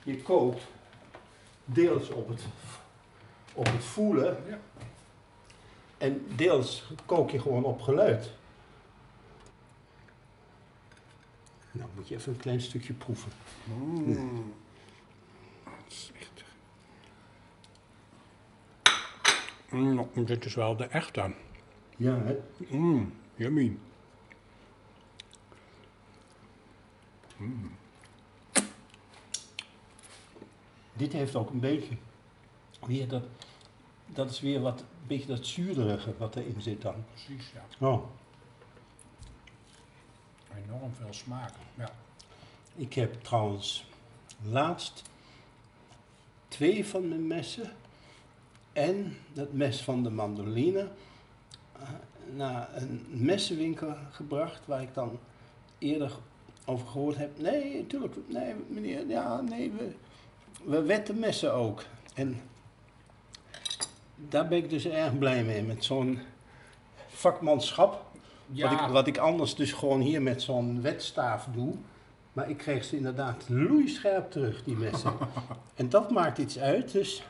je 0.02 0.22
kookt 0.22 0.62
deels 1.64 2.08
op 2.10 2.28
het, 2.28 2.42
op 3.52 3.66
het 3.66 3.84
voelen 3.84 4.36
Ja. 4.48 4.58
en 5.98 6.26
deels 6.36 6.84
kook 7.06 7.30
je 7.30 7.40
gewoon 7.40 7.64
op 7.64 7.80
geluid. 7.80 8.30
Nou 11.72 11.88
moet 11.94 12.08
je 12.08 12.14
even 12.14 12.32
een 12.32 12.38
klein 12.38 12.60
stukje 12.60 12.92
proeven. 12.92 13.30
Mm. 13.64 14.52
Dat 15.64 15.72
is 15.88 16.10
echt... 16.18 16.44
Mm, 19.74 20.08
dit 20.24 20.44
is 20.44 20.54
wel 20.54 20.76
de 20.76 20.84
echte. 20.84 21.34
Ja, 21.96 22.18
hè? 22.18 22.36
Mm, 22.68 23.14
yummy. 23.34 23.76
dit 30.92 31.12
heeft 31.12 31.36
ook 31.36 31.50
een 31.50 31.60
beetje 31.60 31.96
weer 32.86 33.08
dat, 33.08 33.24
dat 34.06 34.30
is 34.30 34.40
weer 34.40 34.60
wat, 34.60 34.80
een 34.80 35.06
beetje 35.06 35.26
dat 35.26 35.46
zuurderige 35.46 36.14
wat 36.18 36.36
erin 36.36 36.62
zit 36.62 36.82
dan. 36.82 37.04
Precies, 37.10 37.52
ja. 37.52 37.86
Oh, 37.86 38.04
Enorm 40.64 40.94
veel 40.94 41.12
smaak. 41.12 41.52
Ja. 41.74 41.90
ik 42.74 42.94
heb 42.94 43.22
trouwens 43.22 43.86
laatst 44.42 45.02
twee 46.48 46.86
van 46.86 47.08
mijn 47.08 47.26
messen 47.26 47.72
en 48.74 49.16
dat 49.32 49.52
mes 49.52 49.82
van 49.82 50.02
de 50.02 50.10
mandoline 50.10 50.88
eh, 51.72 51.88
naar 52.34 52.68
een 52.74 53.06
messenwinkel 53.08 53.94
gebracht 54.10 54.66
waar 54.66 54.82
ik 54.82 54.94
dan 54.94 55.18
eerder 55.78 56.12
over 56.64 56.86
gehoord 56.86 57.16
heb. 57.16 57.38
Nee, 57.38 57.76
natuurlijk, 57.76 58.14
nee 58.26 58.54
meneer, 58.68 59.08
ja, 59.08 59.40
nee, 59.40 59.72
we, 59.72 59.92
we 60.64 60.82
wetten 60.82 61.18
messen 61.18 61.54
ook. 61.54 61.84
En 62.14 62.40
daar 64.16 64.48
ben 64.48 64.58
ik 64.58 64.70
dus 64.70 64.86
erg 64.86 65.18
blij 65.18 65.44
mee, 65.44 65.62
met 65.62 65.84
zo'n 65.84 66.18
vakmanschap. 67.06 68.04
Wat, 68.46 68.72
ik, 68.72 68.78
wat 68.78 69.06
ik 69.06 69.18
anders 69.18 69.54
dus 69.54 69.72
gewoon 69.72 70.00
hier 70.00 70.22
met 70.22 70.42
zo'n 70.42 70.82
wetstaaf 70.82 71.48
doe. 71.52 71.74
Maar 72.32 72.50
ik 72.50 72.56
kreeg 72.56 72.84
ze 72.84 72.96
inderdaad 72.96 73.44
loeischerp 73.48 74.30
terug, 74.30 74.64
die 74.64 74.76
messen. 74.76 75.12
en 75.74 75.88
dat 75.88 76.10
maakt 76.10 76.38
iets 76.38 76.58
uit. 76.58 76.92
Dus 76.92 77.22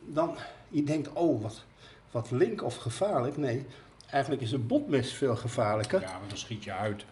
dan, 0.00 0.36
je 0.68 0.82
denkt, 0.84 1.12
oh, 1.12 1.42
wat, 1.42 1.64
wat 2.10 2.30
link 2.30 2.62
of 2.62 2.76
gevaarlijk. 2.76 3.36
Nee, 3.36 3.66
eigenlijk 4.10 4.42
is 4.42 4.52
een 4.52 4.66
botmes 4.66 5.12
veel 5.12 5.36
gevaarlijker. 5.36 6.00
Ja, 6.00 6.06
Ja, 6.08 6.16
want 6.18 6.28
dan 6.28 6.38
schiet 6.38 6.64
je 6.64 6.72
uit. 6.72 7.04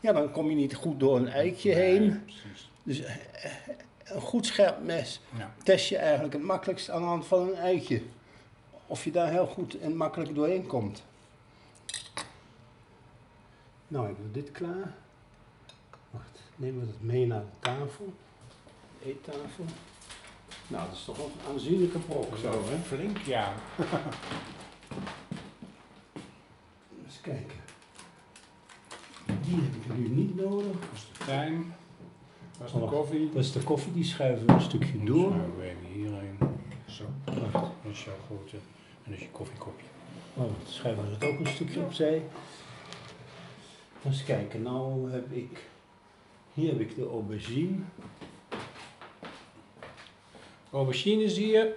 dan 0.00 0.30
kom 0.30 0.48
je 0.48 0.54
niet 0.56 0.74
goed 0.74 1.00
door 1.00 1.16
een 1.16 1.28
eikje 1.28 1.72
heen. 1.74 2.22
Precies. 2.24 2.70
Dus 2.82 3.00
eh, 3.00 3.14
een 4.04 4.20
goed 4.20 4.46
scherp 4.46 4.82
mes 4.84 5.20
Ja. 5.38 5.54
test 5.62 5.88
je 5.88 5.96
eigenlijk 5.96 6.32
het 6.32 6.42
makkelijkst 6.42 6.90
aan 6.90 7.00
de 7.00 7.06
hand 7.06 7.26
van 7.26 7.48
een 7.48 7.54
eitje. 7.54 8.02
Of 8.86 9.04
je 9.04 9.10
daar 9.10 9.30
heel 9.30 9.46
goed 9.46 9.78
en 9.78 9.96
makkelijk 9.96 10.34
doorheen 10.34 10.66
komt. 10.66 11.02
Nou, 13.88 14.08
ik 14.10 14.16
heb 14.22 14.34
dit 14.34 14.52
klaar. 14.52 14.94
Wacht, 16.10 16.40
nemen 16.56 16.80
we 16.80 16.86
dat 16.86 17.00
mee 17.00 17.26
naar 17.26 17.40
de 17.40 17.46
tafel. 17.60 18.12
De 19.02 19.08
eettafel. 19.08 19.64
Nou, 20.70 20.86
dat 20.88 20.96
is 20.96 21.04
toch 21.04 21.18
een 21.18 21.52
aanzienlijke 21.52 21.98
brok 21.98 22.36
zo, 22.36 22.50
hè? 22.50 22.78
Flink, 22.78 23.18
ja. 23.18 23.52
Eens 27.04 27.20
kijken. 27.20 27.56
Die 29.26 29.54
heb 29.54 29.74
ik 29.74 29.96
nu 29.96 30.08
niet 30.08 30.36
nodig. 30.36 30.72
Dat 30.80 30.90
is 30.94 31.06
de 31.12 31.24
tuin. 31.24 31.74
Dat 32.58 32.66
is 32.66 32.72
de 32.72 32.78
koffie. 32.78 33.30
Dat 33.32 33.44
is 33.44 33.52
de 33.52 33.60
koffie, 33.62 33.92
die 33.92 34.04
schuiven 34.04 34.46
we 34.46 34.52
een 34.52 34.60
stukje 34.60 35.04
door. 35.04 35.32
Zo, 35.32 35.54
we 35.56 35.62
even 35.62 35.86
hierheen. 35.92 36.38
Zo, 36.86 37.04
Wacht. 37.24 37.52
dat 37.52 37.92
is 37.92 38.04
jouw 38.04 38.14
grote. 38.26 38.56
En 38.56 39.10
dat 39.10 39.14
is 39.14 39.20
je 39.20 39.30
koffiekopje. 39.30 39.86
Oh, 40.34 40.42
dan 40.42 40.54
schuiven 40.64 41.04
we 41.04 41.10
het 41.10 41.24
ook 41.24 41.38
een 41.38 41.46
stukje 41.46 41.80
opzij. 41.80 42.22
Eens 44.04 44.24
kijken, 44.24 44.62
nou 44.62 45.10
heb 45.10 45.32
ik... 45.32 45.68
Hier 46.54 46.70
heb 46.70 46.80
ik 46.80 46.94
de 46.94 47.06
aubergine. 47.08 47.76
Aubergine 50.72 51.28
zie 51.28 51.46
je. 51.46 51.74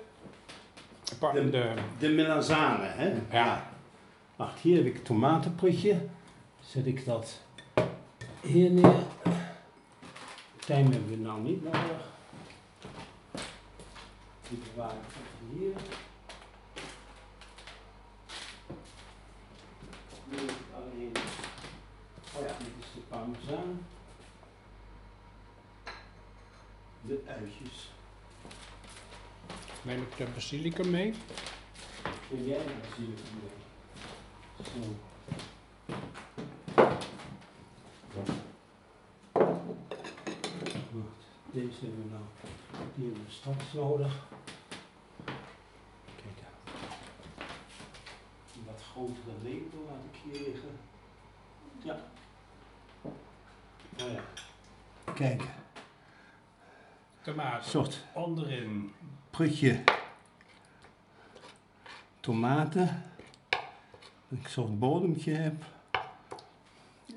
Pa- 1.19 1.31
De- 1.31 1.49
de, 1.49 1.73
De 1.99 2.09
melanzane, 2.09 2.85
hè? 2.85 3.13
Ja. 3.31 3.71
Wacht, 4.35 4.59
hier 4.59 4.75
heb 4.77 4.85
ik 4.85 5.03
tomatenprutje. 5.03 6.05
Zet 6.65 6.85
ik 6.85 7.05
dat 7.05 7.39
hier 8.41 8.71
neer. 8.71 9.03
Tijm 10.65 10.91
hebben 10.91 11.09
we 11.09 11.15
nou 11.17 11.41
niet 11.41 11.63
nodig. 11.63 12.11
Die 14.49 14.57
bewaar 14.73 14.91
ik 14.91 15.15
hier. 15.49 15.73
Nu 20.29 20.37
heb 20.37 20.49
ik 20.49 20.75
alleen... 20.75 21.11
Oh 22.35 22.41
ja, 22.41 22.53
dit 22.57 22.67
is 22.79 22.85
de 22.95 22.99
parmezaan. 23.09 23.85
De 27.01 27.21
uitjes. 27.27 27.91
Neem 29.83 30.01
ik 30.01 30.17
de 30.17 30.25
basilicum 30.33 30.89
mee. 30.89 31.13
Kun 32.29 32.45
jij 32.45 32.61
zien? 32.97 33.17
Zo. 34.57 34.95
Wacht, 40.91 41.25
deze 41.51 41.79
hebben 41.79 42.03
we 42.03 42.09
nou. 42.09 42.23
Die 42.95 43.05
hebben 43.05 43.25
we 43.25 43.31
straks 43.31 43.73
nodig. 43.73 44.25
Kijk. 46.15 46.37
Een 48.55 48.65
wat 48.65 48.81
grotere 48.91 49.35
lepel 49.41 49.85
laat 49.89 50.03
ik 50.11 50.19
hier 50.23 50.47
liggen. 50.47 50.77
Ja. 51.83 51.97
Nou 53.97 54.11
ja. 54.11 54.23
Kijk, 55.13 55.43
Tomaten. 57.21 57.69
soort 57.69 58.05
Onderin. 58.13 58.93
Prutje 59.33 59.83
tomaten. 62.19 63.03
Ik 64.29 64.47
zo'n 64.47 64.79
bodempje 64.79 65.31
heb. 65.31 65.63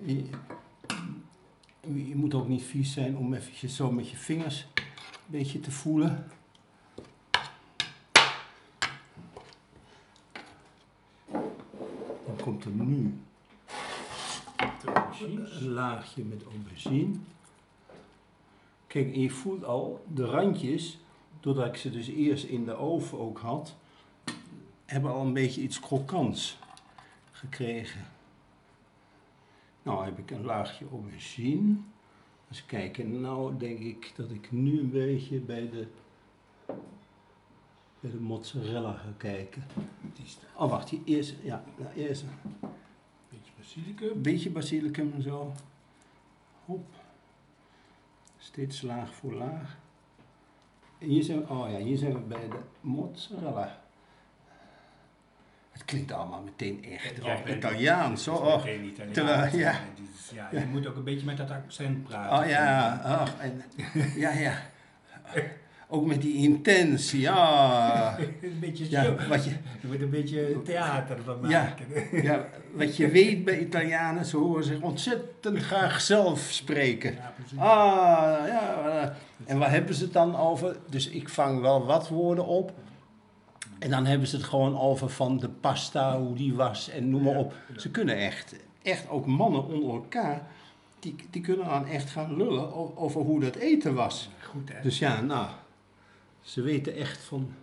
Je, 0.05 0.29
je 1.81 2.17
moet 2.17 2.35
ook 2.35 2.49
niet 2.49 2.63
vies 2.63 2.93
zijn 2.93 3.17
om 3.17 3.35
eventjes 3.35 3.77
zo 3.77 3.93
met 3.93 4.11
je 4.11 4.17
vingers 4.17 4.67
een 4.75 4.83
beetje 5.27 5.61
te 5.61 5.71
voelen. 5.71 6.31
Dan 12.27 12.37
komt 12.43 12.65
er 12.65 12.71
nu 12.71 13.19
een 14.57 15.69
laagje 15.69 16.25
met 16.25 16.45
aubergine. 16.45 17.15
Kijk, 18.87 19.15
je 19.15 19.31
voelt 19.31 19.65
al 19.65 20.05
de 20.15 20.25
randjes, 20.25 20.99
doordat 21.41 21.67
ik 21.67 21.77
ze 21.77 21.91
dus 21.91 22.09
eerst 22.09 22.45
in 22.45 22.65
de 22.65 22.75
oven 22.75 23.19
ook 23.19 23.39
had, 23.39 23.77
hebben 24.85 25.11
al 25.11 25.27
een 25.27 25.33
beetje 25.33 25.63
iets 25.63 25.81
krokants 25.81 26.59
gekregen. 27.31 28.01
Nou 29.83 30.05
heb 30.05 30.19
ik 30.19 30.31
een 30.31 30.45
laagje 30.45 30.87
aubergine. 30.91 31.77
Eens 32.49 32.67
kijken, 32.67 33.21
nou 33.21 33.57
denk 33.57 33.79
ik 33.79 34.13
dat 34.17 34.31
ik 34.31 34.53
nu 34.53 34.81
een 34.81 34.91
beetje 34.91 35.39
bij 35.39 35.71
de, 35.71 35.87
bij 38.01 38.11
de 38.11 38.21
mozzarella 38.21 38.93
ga 38.93 39.13
kijken. 39.17 39.65
Een 40.03 40.27
Oh 40.55 40.71
wacht, 40.71 40.89
hier 40.89 41.01
eerst, 41.05 41.35
ja, 41.43 41.65
nou, 41.77 41.95
eerst 41.95 42.25
beetje 43.29 43.53
basilicum. 43.59 44.11
een 44.11 44.23
beetje 44.23 44.51
basilicum 44.51 45.13
en 45.13 45.23
zo. 45.23 45.53
Hop. 46.65 46.87
Steeds 48.39 48.83
laag 48.83 49.15
voor 49.15 49.33
laag. 49.35 49.77
Hier 50.99 51.23
zijn 51.23 51.39
we, 51.39 51.49
oh 51.53 51.71
ja, 51.71 51.79
hier 51.79 51.97
zijn 51.99 52.13
we 52.13 52.19
bij 52.19 52.49
de 52.49 52.57
mozzarella. 52.81 53.79
Het 55.73 55.85
klinkt 55.85 56.13
allemaal 56.13 56.43
meteen 56.43 56.85
echt 56.85 57.25
Ja, 57.25 57.35
oh, 57.35 57.57
Italiaans. 57.57 58.23
Zo, 58.25 58.35
oh. 58.35 58.65
Italiaans. 58.67 59.13
Terwijl- 59.15 59.57
ja. 59.57 59.71
is- 59.71 60.31
ja, 60.35 60.49
je 60.53 60.65
moet 60.67 60.87
ook 60.87 60.97
een 60.97 61.05
beetje 61.05 61.27
met 61.27 61.37
dat 61.37 61.51
accent 61.51 62.03
praten. 62.03 62.39
oh 62.45 62.51
ja, 62.51 62.95
ach, 63.05 63.37
en, 63.39 63.63
ja, 64.17 64.31
ja. 64.31 64.55
Ook 65.89 66.07
met 66.07 66.23
die 66.23 66.35
intentie, 66.35 67.21
ja. 67.21 68.19
een 68.43 68.57
beetje 68.61 68.91
Ja, 68.91 69.05
zo. 69.05 69.17
wat 69.29 69.45
je, 69.45 69.51
Je 69.81 69.87
moet 69.87 70.01
een 70.01 70.11
beetje 70.11 70.63
theater 70.65 71.17
van 71.25 71.41
maken. 71.41 71.87
ja, 72.29 72.47
wat 72.75 72.97
je 72.97 73.09
weet 73.09 73.45
bij 73.45 73.59
Italianen, 73.59 74.25
ze 74.25 74.37
horen 74.37 74.65
zich 74.65 74.81
ontzettend 74.81 75.59
graag 75.63 76.01
zelf 76.01 76.39
spreken. 76.41 77.15
Ja, 77.15 77.33
precies. 77.37 77.59
Ah, 77.59 78.47
ja. 78.47 78.75
eh, 79.03 79.09
En 79.45 79.59
waar 79.59 79.71
hebben 79.71 79.95
ze 79.95 80.05
het 80.05 80.13
dan 80.13 80.37
over? 80.37 80.77
Dus 80.91 81.09
ik 81.09 81.29
vang 81.29 81.61
wel 81.61 81.85
wat 81.87 82.09
woorden 82.09 82.47
op. 82.47 82.73
En 83.79 83.91
dan 83.91 84.07
hebben 84.07 84.29
ze 84.29 84.37
het 84.37 84.45
gewoon 84.45 84.79
over 84.79 85.09
van 85.11 85.39
de 85.39 85.49
pasta, 85.49 86.19
hoe 86.19 86.35
die 86.35 86.55
was 86.55 86.89
en 86.91 87.11
noem 87.11 87.23
maar 87.23 87.37
op. 87.37 87.55
Ze 87.77 87.91
kunnen 87.91 88.17
echt, 88.17 88.55
echt 88.83 89.09
ook 89.09 89.27
mannen 89.27 89.65
onder 89.67 89.95
elkaar, 89.95 90.43
die, 91.01 91.15
die 91.31 91.43
kunnen 91.43 91.67
dan 91.67 91.87
echt 91.87 92.11
gaan 92.11 92.37
lullen 92.37 92.97
over 92.97 93.21
hoe 93.21 93.41
dat 93.41 93.55
eten 93.55 93.95
was. 93.95 94.29
Goed 94.43 94.69
hè? 94.73 94.83
Dus 94.83 94.99
ja, 94.99 95.21
nou, 95.21 95.47
ze 96.47 96.63
weten 96.63 96.95
echt 96.95 97.25
van 97.25 97.55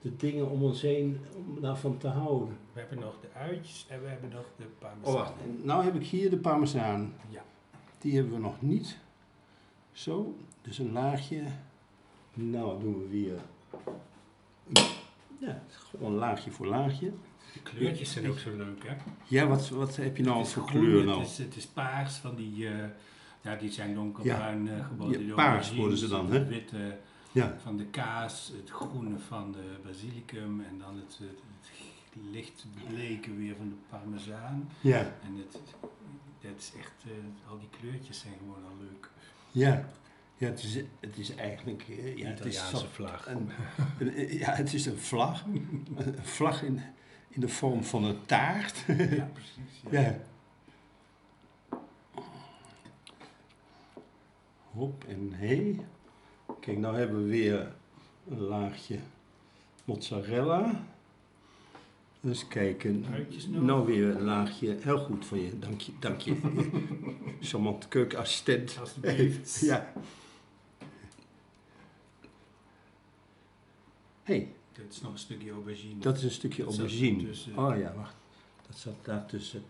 de 0.00 0.16
dingen 0.16 0.50
om 0.50 0.62
ons 0.62 0.82
heen, 0.82 1.20
om 1.36 1.60
daarvan 1.60 1.98
te 1.98 2.08
houden. 2.08 2.56
We 2.72 2.80
hebben 2.80 2.98
nog 2.98 3.14
de 3.20 3.28
uitjes 3.38 3.86
en 3.88 4.02
we 4.02 4.08
hebben 4.08 4.30
nog 4.30 4.46
de 4.56 4.64
parmesan. 4.78 5.14
Oh, 5.14 5.20
wacht. 5.20 5.32
En 5.42 5.60
nou 5.62 5.84
heb 5.84 5.94
ik 5.94 6.06
hier 6.06 6.30
de 6.30 6.36
parmezaan. 6.36 7.14
Ja. 7.28 7.42
Die 7.98 8.14
hebben 8.14 8.32
we 8.32 8.38
nog 8.38 8.62
niet. 8.62 8.98
Zo, 9.92 10.36
dus 10.62 10.78
een 10.78 10.92
laagje. 10.92 11.42
Nou 12.34 12.80
doen 12.80 12.98
we 12.98 13.08
weer. 13.08 13.40
Ja, 15.38 15.62
gewoon 15.70 16.14
laagje 16.14 16.50
voor 16.50 16.66
laagje. 16.66 17.12
De 17.52 17.60
kleurtjes 17.62 18.12
zijn 18.12 18.28
ook 18.28 18.38
zo 18.38 18.56
leuk 18.56 18.86
hè? 18.86 18.94
Ja, 19.26 19.46
wat, 19.46 19.68
wat 19.68 19.96
heb 19.96 20.16
je 20.16 20.22
nou 20.22 20.46
voor 20.46 20.68
groen, 20.68 20.82
kleur 20.82 21.04
nou? 21.04 21.20
Het 21.20 21.28
is, 21.28 21.38
het 21.38 21.56
is 21.56 21.66
paars 21.66 22.14
van 22.14 22.34
die, 22.34 22.68
eh, 22.68 22.88
ja 23.40 23.56
die 23.56 23.70
zijn 23.70 23.94
donkerbruin 23.94 24.68
eh 24.68 24.86
geworden. 24.86 25.20
Ja, 25.20 25.26
door 25.26 25.36
paars 25.36 25.74
worden 25.74 25.98
ze 25.98 26.08
dan, 26.08 26.32
hè? 26.32 26.44
witte 26.44 26.98
Ja, 27.32 27.56
van 27.62 27.76
de 27.76 27.84
kaas, 27.86 28.52
het 28.56 28.70
groene 28.70 29.18
van 29.18 29.52
de 29.52 29.78
basilicum 29.84 30.60
en 30.60 30.78
dan 30.78 30.96
het, 30.96 31.18
het, 31.18 31.38
het 32.10 32.22
licht 32.30 32.66
bleke 32.88 33.34
weer 33.34 33.56
van 33.56 33.68
de 33.68 33.74
parmezaan. 33.88 34.68
ja, 34.80 34.98
En 34.98 35.36
het, 35.36 35.58
het 36.40 36.60
is 36.60 36.72
echt, 36.78 36.92
eh, 37.04 37.50
al 37.50 37.58
die 37.58 37.68
kleurtjes 37.80 38.18
zijn 38.20 38.34
gewoon 38.38 38.64
al 38.64 38.76
leuk. 38.80 39.10
ja. 39.50 39.88
Ja, 40.36 40.48
het 40.48 40.62
is, 40.62 40.74
het 41.00 41.16
is 41.18 41.34
eigenlijk... 41.34 41.82
eh, 41.88 42.16
Ja, 42.16 42.28
het 42.28 42.44
is 42.44 42.56
Italiaanse 42.56 42.76
zo- 42.76 42.86
vlag. 42.92 43.26
een, 43.26 43.50
een- 43.98 44.32
ja, 44.38 44.52
het 44.52 44.72
is 44.72 44.86
een 44.86 44.98
vlag. 44.98 45.44
Een 45.44 46.16
vlag 46.22 46.62
in, 46.62 46.80
in 47.28 47.40
de 47.40 47.48
vorm 47.48 47.84
van 47.84 48.04
een 48.04 48.26
taart. 48.26 48.84
Ja, 48.86 49.30
precies. 49.32 49.82
Ja. 49.90 50.00
Ja. 50.00 50.18
Hop 54.70 55.04
en 55.04 55.32
hey. 55.32 55.80
Kijk, 56.62 56.78
nou 56.78 56.96
hebben 56.96 57.22
we 57.24 57.30
weer 57.30 57.72
een 58.28 58.40
laagje 58.40 58.98
mozzarella. 59.84 60.84
Dus 62.20 62.48
kijken. 62.48 63.04
Nou 63.48 63.86
weer 63.86 64.16
een 64.16 64.22
laagje. 64.22 64.76
Heel 64.80 64.98
goed 64.98 65.26
van 65.26 65.40
je, 65.40 65.58
dank 65.58 65.80
je. 65.80 65.92
Dank 65.98 66.20
je. 66.20 66.36
Charmant 67.40 67.88
keukenassistent. 67.88 68.76
Alsjeblieft. 68.80 69.60
Ja. 69.70 69.92
hey, 74.22 74.52
Dit 74.72 74.92
is 74.92 75.00
nog 75.00 75.12
een 75.12 75.18
stukje 75.18 75.50
aubergine. 75.50 76.00
dat 76.00 76.16
is 76.16 76.22
een 76.22 76.30
stukje 76.30 76.64
Dat 76.64 76.72
aubergine. 76.78 77.28
Oh 77.56 77.78
ja, 77.78 77.94
wacht. 77.96 78.14
Dat 78.66 78.76
zat 78.78 79.04
daar 79.04 79.26
tussen. 79.26 79.62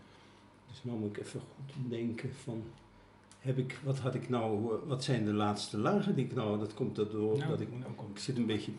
Dus 0.69 0.83
nou 0.83 0.97
moet 0.99 1.17
ik 1.17 1.23
even 1.23 1.39
goed 1.39 1.89
denken 1.89 2.31
van... 2.43 2.63
Heb 3.43 3.57
ik, 3.57 3.79
wat 3.83 3.99
had 3.99 4.15
ik 4.15 4.29
nou, 4.29 4.73
eh, 4.73 4.87
wat 4.87 5.03
zijn 5.03 5.25
de 5.25 5.33
laatste 5.33 5.77
lagen 5.77 6.15
die 6.15 6.25
ik 6.25 6.35
nou, 6.35 6.59
dat 6.59 6.73
komt 6.73 6.97
erdoor 6.97 7.37
nou, 7.37 7.49
dat 7.49 7.61
ik, 7.61 7.69
nou 7.79 7.91
ik 8.13 8.19
zit 8.19 8.37
een 8.37 8.45
beetje, 8.45 8.71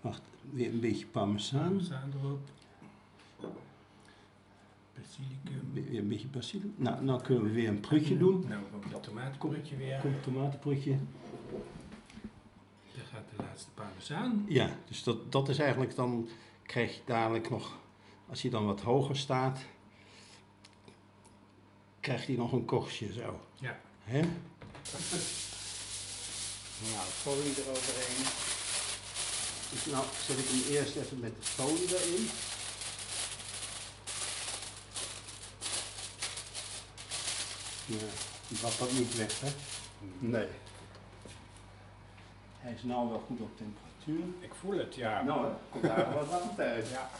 wacht, 0.00 0.22
weer 0.50 0.72
een 0.72 0.80
beetje 0.80 1.06
parmezaan, 1.06 1.62
parmezaan 1.62 2.12
erop. 2.22 2.40
Basilicum. 4.94 5.70
weer 5.72 5.98
een 5.98 6.08
beetje 6.08 6.28
basilicum. 6.28 6.74
Nou, 6.76 7.04
nou 7.04 7.22
kunnen 7.22 7.44
we 7.44 7.50
weer 7.50 7.68
een 7.68 7.80
prutje 7.80 8.16
doen. 8.16 8.44
Nou 8.48 8.62
komt 8.70 8.92
het 8.92 9.02
tomaatkorreltje 9.02 9.76
weer. 9.76 9.98
Komt 10.00 10.22
tomatenprutje. 10.22 10.96
Daar 12.96 13.06
gaat 13.12 13.24
de 13.36 13.42
laatste 13.42 13.70
parmezaan. 13.74 14.44
Ja, 14.48 14.76
dus 14.86 15.02
dat, 15.02 15.32
dat 15.32 15.48
is 15.48 15.58
eigenlijk 15.58 15.94
dan, 15.94 16.28
krijg 16.62 16.94
je 16.94 17.02
dadelijk 17.04 17.50
nog, 17.50 17.78
als 18.28 18.42
je 18.42 18.50
dan 18.50 18.66
wat 18.66 18.80
hoger 18.80 19.16
staat, 19.16 19.66
krijgt 22.08 22.26
hij 22.26 22.36
nog 22.36 22.52
een 22.52 22.64
korstje 22.64 23.12
zo. 23.12 23.40
Ja. 23.54 23.78
Hè? 24.04 24.20
Nou, 26.90 27.06
folie 27.22 27.54
eroverheen. 27.56 28.24
Dus 29.70 29.84
nou 29.92 30.04
zet 30.26 30.38
ik 30.38 30.44
hem 30.48 30.74
eerst 30.74 30.96
even 30.96 31.20
met 31.20 31.32
de 31.36 31.42
folie 31.42 31.96
erin. 31.96 32.28
Ja, 37.86 38.06
die 38.48 38.58
wat 38.60 38.76
dat 38.78 38.92
niet 38.92 39.16
weg, 39.16 39.40
hè? 39.40 39.48
Nee. 40.18 40.48
Hij 42.58 42.72
is 42.72 42.82
nou 42.82 43.08
wel 43.08 43.24
goed 43.26 43.40
op 43.40 43.56
temperatuur. 43.56 44.24
Ik 44.40 44.52
voel 44.60 44.78
het, 44.78 44.94
ja. 44.94 45.22
Nou, 45.22 45.52
komt 45.70 45.84
daar 45.84 46.14
wat 46.14 46.28
warmte 46.28 46.62
uit. 46.62 46.88
Ja. 46.88 47.10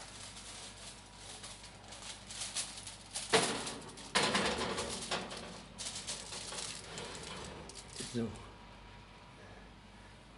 Zo. 8.19 8.25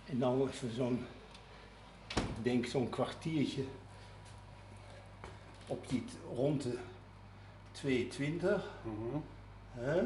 En 0.06 0.20
dan 0.20 0.48
even 0.48 0.76
zo'n, 0.76 1.06
ik 2.16 2.44
denk 2.44 2.66
zo'n 2.66 2.90
kwartiertje 2.90 3.64
op 5.68 5.90
die 5.90 6.04
rond 6.36 6.64
de 6.64 6.78
22. 7.72 8.70
Hè? 9.72 10.02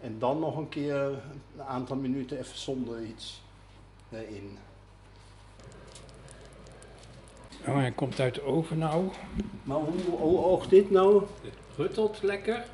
En 0.00 0.18
dan 0.18 0.38
nog 0.38 0.56
een 0.56 0.68
keer 0.68 0.94
een 1.56 1.62
aantal 1.66 1.96
minuten 1.96 2.38
even 2.38 2.58
zonder 2.58 3.02
iets 3.02 3.42
erin. 4.10 4.58
Oh, 7.66 7.74
hij 7.74 7.92
komt 7.92 8.20
uit 8.20 8.34
de 8.34 8.42
oven 8.42 8.78
nou. 8.78 9.10
Maar 9.62 9.78
hoe, 9.78 10.00
hoe 10.18 10.38
oogt 10.38 10.70
dit 10.70 10.90
nou? 10.90 11.26
Het 11.42 11.54
ruttelt 11.76 12.22
lekker. 12.22 12.64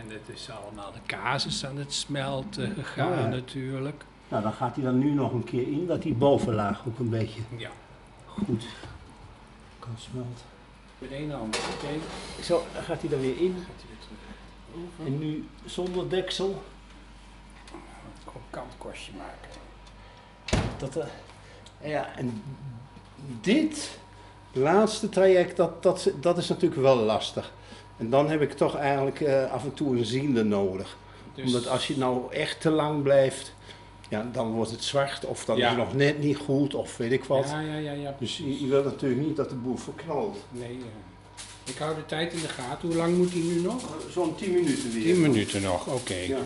En 0.00 0.10
het 0.10 0.36
is 0.36 0.50
allemaal, 0.50 0.92
de 0.92 0.98
kaas 1.06 1.46
is 1.46 1.66
aan 1.66 1.76
het 1.76 1.92
smelten 1.92 2.74
gegaan 2.74 3.12
Oh 3.12 3.18
ja. 3.18 3.26
natuurlijk. 3.26 4.04
Nou, 4.28 4.42
dan 4.42 4.52
gaat 4.52 4.74
hij 4.74 4.84
dan 4.84 4.98
nu 4.98 5.10
nog 5.10 5.32
een 5.32 5.44
keer 5.44 5.62
in, 5.62 5.86
dat 5.86 6.02
die 6.02 6.14
bovenlaag 6.14 6.82
ook 6.86 6.98
een 6.98 7.08
beetje 7.10 7.40
Ja. 7.56 7.70
goed 8.26 8.64
kan 9.78 9.94
smelten. 9.98 10.44
Met 10.98 11.10
één 11.10 11.30
hand, 11.30 11.56
oké. 11.56 11.88
Zo, 12.42 12.62
dan 12.74 12.82
gaat 12.82 13.02
hij 13.02 13.10
er 13.10 13.20
weer 13.20 13.38
in. 13.40 13.54
Gaat 13.58 13.76
hij 13.76 13.88
weer 13.88 13.98
terug. 14.00 14.18
Oven. 14.74 15.06
En 15.06 15.18
nu 15.18 15.48
zonder 15.64 16.08
deksel. 16.08 16.62
Een 17.72 17.80
krokant 18.24 18.72
korstje 18.78 19.12
maken. 19.16 19.60
Dat, 20.78 20.96
eh, 20.96 21.90
ja, 21.90 22.16
en 22.16 22.42
dit 23.40 23.98
laatste 24.52 25.08
traject, 25.08 25.56
dat, 25.56 25.82
dat, 25.82 26.10
dat 26.20 26.38
is 26.38 26.48
natuurlijk 26.48 26.80
wel 26.80 26.96
lastig. 26.96 27.52
En 28.00 28.10
dan 28.10 28.30
heb 28.30 28.40
ik 28.42 28.52
toch 28.52 28.76
eigenlijk 28.76 29.20
eh, 29.20 29.52
af 29.52 29.64
en 29.64 29.74
toe 29.74 29.96
een 29.98 30.04
ziende 30.04 30.44
nodig. 30.44 30.96
Dus, 31.34 31.44
Omdat 31.44 31.68
als 31.68 31.86
je 31.86 31.96
nou 31.96 32.32
echt 32.32 32.60
te 32.60 32.70
lang 32.70 33.02
blijft, 33.02 33.54
ja, 34.08 34.26
dan 34.32 34.50
wordt 34.52 34.70
het 34.70 34.84
zwart 34.84 35.24
of 35.24 35.44
dan 35.44 35.56
Ja. 35.56 35.64
is 35.70 35.76
het 35.76 35.84
nog 35.84 35.94
net 35.94 36.18
niet 36.18 36.36
goed 36.36 36.74
of 36.74 36.96
weet 36.96 37.12
ik 37.12 37.24
wat. 37.24 37.48
Ja, 37.48 37.60
ja, 37.60 37.76
ja, 37.76 37.92
ja. 37.92 38.16
Dus 38.18 38.36
je, 38.36 38.60
je 38.60 38.66
wilt 38.66 38.84
natuurlijk 38.84 39.20
niet 39.20 39.36
dat 39.36 39.48
de 39.48 39.54
boel 39.54 39.76
verknalt. 39.76 40.36
Nee, 40.50 40.68
eh, 40.70 41.72
Ik 41.72 41.78
hou 41.78 41.94
de 41.94 42.06
tijd 42.06 42.32
in 42.32 42.40
de 42.40 42.48
gaten. 42.48 42.88
Hoe 42.88 42.96
lang 42.96 43.16
moet 43.16 43.32
hij 43.32 43.40
nu 43.42 43.60
nog? 43.60 43.82
Zo'n 44.10 44.34
10 44.34 44.52
minuten 44.52 44.92
weer. 44.92 45.02
10 45.02 45.20
minuten 45.20 45.62
nog, 45.62 45.86
oké. 45.86 46.14
Ja. 46.14 46.38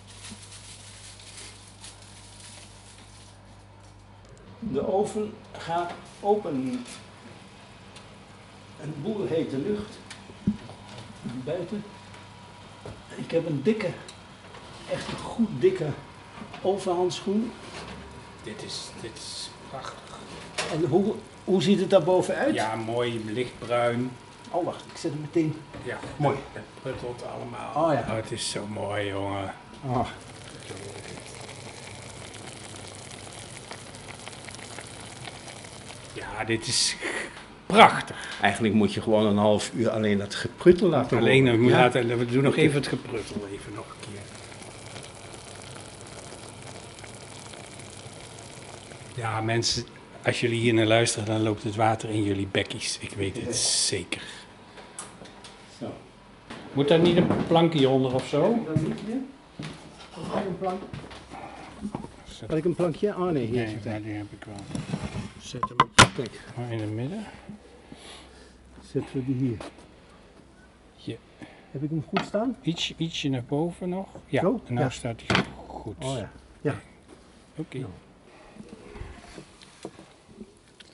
De 4.59 4.93
oven 4.93 5.33
gaat 5.51 5.91
open. 6.21 6.83
Een 8.81 8.93
boel 9.03 9.25
hete 9.27 9.57
lucht. 9.57 9.97
Buiten. 11.43 11.83
Ik 13.15 13.31
heb 13.31 13.45
een 13.45 13.61
dikke, 13.63 13.89
echt 14.91 15.07
een 15.07 15.17
goed 15.17 15.49
dikke 15.59 15.87
ovenhandschoen. 16.61 17.51
Dit, 18.43 18.63
is, 18.63 18.89
dit 19.01 19.11
is 19.13 19.49
prachtig. 19.69 20.19
En 20.71 20.85
hoe, 20.85 21.13
hoe 21.43 21.61
ziet 21.61 21.79
het 21.79 21.89
daar 21.89 22.03
bovenuit? 22.03 22.53
Ja, 22.53 22.75
mooi, 22.75 23.21
lichtbruin. 23.25 24.11
Oh, 24.51 24.65
wacht, 24.65 24.85
ik 24.91 24.97
zet 24.97 25.11
hem 25.11 25.21
meteen. 25.21 25.61
Ja, 25.83 25.99
Mooi. 26.15 26.37
Het 26.51 26.63
pruttelt 26.81 27.23
allemaal. 27.25 27.83
Oh 27.83 27.93
ja. 27.93 28.15
het 28.15 28.31
is 28.31 28.49
zo 28.49 28.67
mooi, 28.67 29.07
jongen. 29.07 29.53
Oh. 29.85 30.07
Ja, 36.13 36.43
dit 36.43 36.67
is 36.67 36.95
prachtig. 37.65 38.37
Eigenlijk 38.41 38.73
moet 38.73 38.93
je 38.93 39.01
gewoon 39.01 39.25
een 39.25 39.37
half 39.37 39.71
uur 39.73 39.89
alleen 39.89 40.17
dat 40.17 40.35
gepruttel 40.35 40.87
laten 40.89 41.17
Alleen, 41.17 41.39
horen. 41.39 41.51
we, 41.55 41.61
moeten 41.61 41.77
Ja. 41.79 41.83
laten, 41.85 42.17
we 42.17 42.25
doen 42.25 42.43
nog 42.43 42.55
even 42.55 42.75
het 42.75 42.87
gepruttel, 42.87 43.35
even 43.51 43.73
nog 43.75 43.85
een 43.85 43.99
keer. 44.11 44.21
Ja, 49.15 49.41
mensen, 49.41 49.85
als 50.25 50.39
jullie 50.39 50.59
hier 50.59 50.73
naar 50.73 50.85
luisteren, 50.85 51.25
dan 51.27 51.41
loopt 51.41 51.63
het 51.63 51.75
water 51.75 52.09
in 52.09 52.23
jullie 52.23 52.47
bekkies. 52.51 52.97
Ik 53.01 53.11
weet 53.11 53.37
het 53.45 53.55
zeker. 53.55 54.21
Zo. 55.79 55.93
Moet 56.73 56.87
daar 56.87 56.99
niet 56.99 57.17
een 57.17 57.27
plankje 57.47 57.89
onder 57.89 58.13
of 58.13 58.27
zo? 58.27 58.41
Dan 58.65 58.83
niet 58.83 58.99
hier? 59.05 59.15
Had 60.09 60.41
ik 60.41 60.47
een 60.47 60.57
plank? 60.57 60.81
Had 62.47 62.57
ik 62.57 62.65
een 62.65 62.75
plankje? 62.75 63.07
Oh 63.15 63.29
nee, 63.31 63.45
hier 63.45 63.55
Nee, 63.55 63.67
zit 63.83 64.03
die 64.03 64.13
heb 64.13 64.25
ik 64.39 64.45
wel. 64.45 64.55
Zet 65.45 65.61
hem 65.69 65.77
op. 65.83 66.11
Kijk, 66.15 66.41
Maar 66.57 66.71
in 66.71 66.79
het 66.79 66.89
midden? 66.91 67.25
zetten 68.83 69.13
we 69.13 69.25
die 69.25 69.35
hier. 69.35 69.57
Hier. 70.95 71.17
Heb 71.71 71.83
ik 71.83 71.89
hem 71.89 72.03
goed 72.07 72.25
staan? 72.25 72.57
Iets, 72.61 72.93
ietsje 72.97 73.29
naar 73.29 73.43
boven 73.43 73.89
nog. 73.89 74.07
Ja, 74.25 74.41
Zo? 74.41 74.61
en 74.65 74.73
nou 74.73 74.85
Ja. 74.85 74.91
staat 74.91 75.21
hij 75.25 75.43
goed. 75.67 76.03
Oh 76.03 76.17
ja. 76.17 76.31
Ja. 76.61 76.75
Oké, 77.55 77.85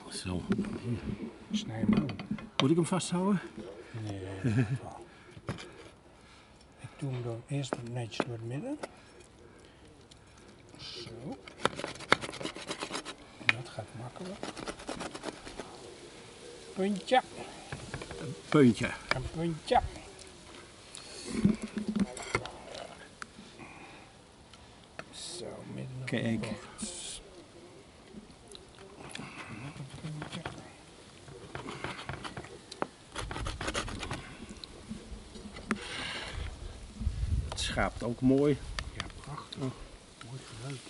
Zo. 0.08 0.42
snij 1.52 1.78
hem 1.78 1.94
om. 1.94 2.06
Moet 2.56 2.70
ik 2.70 2.76
hem 2.76 2.86
vasthouden? 2.86 3.40
Nee. 4.02 4.20
Ik 6.80 6.88
doe 6.98 7.10
hem 7.12 7.22
dan 7.22 7.42
eerst 7.48 7.74
netjes 7.92 8.26
door 8.26 8.34
het 8.34 8.46
midden. 8.46 8.78
Zo. 10.76 11.10
Gaat 13.74 13.86
makkelijk. 13.98 14.38
Puntje, 16.74 17.22
Puntje. 18.48 18.90
een 19.14 19.26
puntje. 19.34 19.80
Zo, 25.38 25.46
midden 25.74 25.96
op 26.00 26.06
Kijk. 26.06 26.24
een. 26.46 26.56
Het 37.48 37.60
schaapt 37.60 38.02
ook 38.02 38.20
mooi. 38.20 38.58
Ja, 38.96 39.04
prachtig. 39.24 39.58
Mooi 39.58 40.40
geluid. 40.60 40.80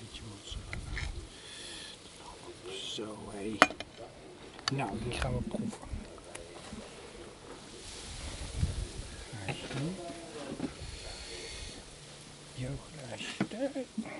Beetje 0.00 0.22
mozzarella. 0.30 1.08
Zo, 2.92 3.18
hé. 3.30 3.56
Nou, 4.76 4.90
die 5.04 5.12
gaan 5.20 5.32
we 5.32 5.40
proeven. 5.48 5.78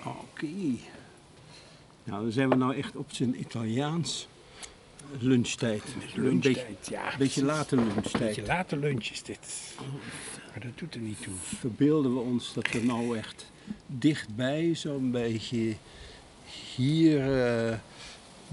Oké. 0.04 0.46
Nou, 2.04 2.22
dan 2.22 2.32
zijn 2.32 2.48
we 2.48 2.54
nou 2.54 2.76
echt 2.76 2.96
op 2.96 3.12
zijn 3.12 3.40
Italiaans. 3.40 4.28
Lunchtijd. 5.18 5.82
Een 5.84 6.00
beetje, 6.00 6.20
Lunchtijd, 6.20 6.88
ja. 6.90 7.16
beetje 7.18 7.44
late 7.44 7.76
Een 7.76 7.86
lunchtijd. 7.94 8.22
beetje 8.24 8.42
late 8.42 8.76
lunch 8.76 9.10
is 9.10 9.22
dit. 9.22 9.38
Maar 10.50 10.60
dat 10.60 10.78
doet 10.78 10.94
er 10.94 11.00
niet 11.00 11.22
toe. 11.22 11.34
Verbeelden 11.42 12.14
we 12.14 12.20
ons 12.20 12.52
dat 12.54 12.70
we 12.70 12.82
nou 12.84 13.18
echt 13.18 13.50
dichtbij, 13.86 14.74
zo'n 14.74 15.10
beetje 15.10 15.76
hier 16.74 17.46
eh, 17.46 17.78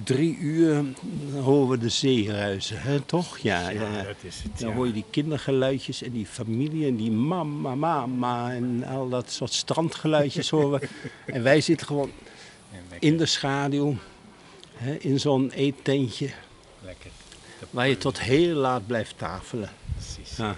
drie 0.03 0.37
uur, 0.37 0.73
dan 0.73 1.41
horen 1.41 1.69
we 1.69 1.77
de 1.77 1.89
zee 1.89 2.31
ruisen, 2.31 2.81
hè? 2.81 2.99
toch? 2.99 3.37
Ja, 3.37 3.69
ja, 3.69 3.81
ja. 3.81 4.03
dat 4.03 4.15
is 4.21 4.41
het. 4.43 4.59
Dan 4.59 4.69
ja. 4.69 4.75
hoor 4.75 4.87
je 4.87 4.93
die 4.93 5.05
kindergeluidjes 5.09 6.01
en 6.01 6.11
die 6.11 6.25
familie 6.25 6.87
en 6.87 6.95
die 6.95 7.11
mama, 7.11 7.75
mama 7.75 8.51
en 8.53 8.83
al 8.83 9.09
dat 9.09 9.31
soort 9.31 9.53
strandgeluidjes 9.53 10.49
horen 10.49 10.79
we. 10.79 10.87
En 11.33 11.43
wij 11.43 11.61
zitten 11.61 11.87
gewoon 11.87 12.11
in 12.99 13.17
de 13.17 13.25
schaduw, 13.25 13.95
hè, 14.73 14.95
in 14.95 15.19
zo'n 15.19 15.51
eettentje, 15.51 16.29
lekker. 16.81 17.11
waar 17.69 17.87
je 17.87 17.97
tot 17.97 18.19
heel 18.19 18.55
laat 18.55 18.87
blijft 18.87 19.17
tafelen. 19.17 19.69
Precies. 19.95 20.37
Ja. 20.37 20.55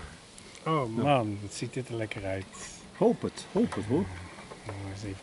Oh 0.65 0.95
man, 0.95 1.37
wat 1.41 1.53
ziet 1.53 1.73
dit 1.73 1.89
er 1.89 1.95
lekker 1.95 2.25
uit. 2.25 2.45
Hoop 2.97 3.21
het, 3.21 3.45
hoop 3.51 3.75
het 3.75 3.85
hoor. 3.85 4.05
Eens 4.93 5.03
even 5.03 5.19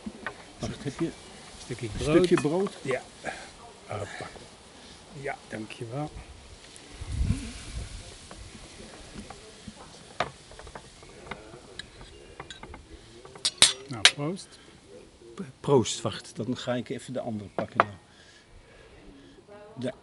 Wacht, 0.59 0.83
heb 0.83 0.99
je 0.99 1.05
een 1.05 1.11
stukje 1.63 1.85
een 1.85 1.91
brood. 1.97 2.15
stukje 2.15 2.41
brood? 2.41 2.77
Ja. 2.81 3.01
Hoppa. 3.97 4.27
Ja, 5.21 5.37
dankjewel. 5.47 6.11
Nou, 13.87 14.01
proost. 14.13 14.59
Proost, 15.59 16.01
wacht, 16.01 16.35
dan 16.35 16.57
ga 16.57 16.75
ik 16.75 16.89
even 16.89 17.13
de 17.13 17.19
andere 17.19 17.49
pakken. 17.49 17.77
Nou. 17.77 17.97
Ja. 19.79 19.93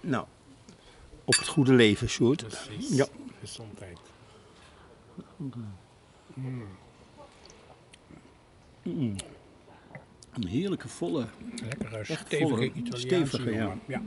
Nou, 0.00 0.26
op 1.24 1.36
het 1.36 1.48
goede 1.48 1.72
leven, 1.72 2.08
Sjoerd. 2.08 2.46
Precies. 2.46 2.88
Ja. 2.88 3.06
Gezondheid. 3.40 3.98
Een 10.32 10.46
heerlijke 10.46 10.88
volle. 10.88 11.26
Lekkere, 11.62 11.96
Echt 11.98 12.26
stevige 12.26 12.48
volle, 12.48 12.72
Italiaanse 12.72 13.06
stevige, 13.06 13.50
ja. 13.50 13.62
jongen. 13.62 13.80
ja. 13.86 14.02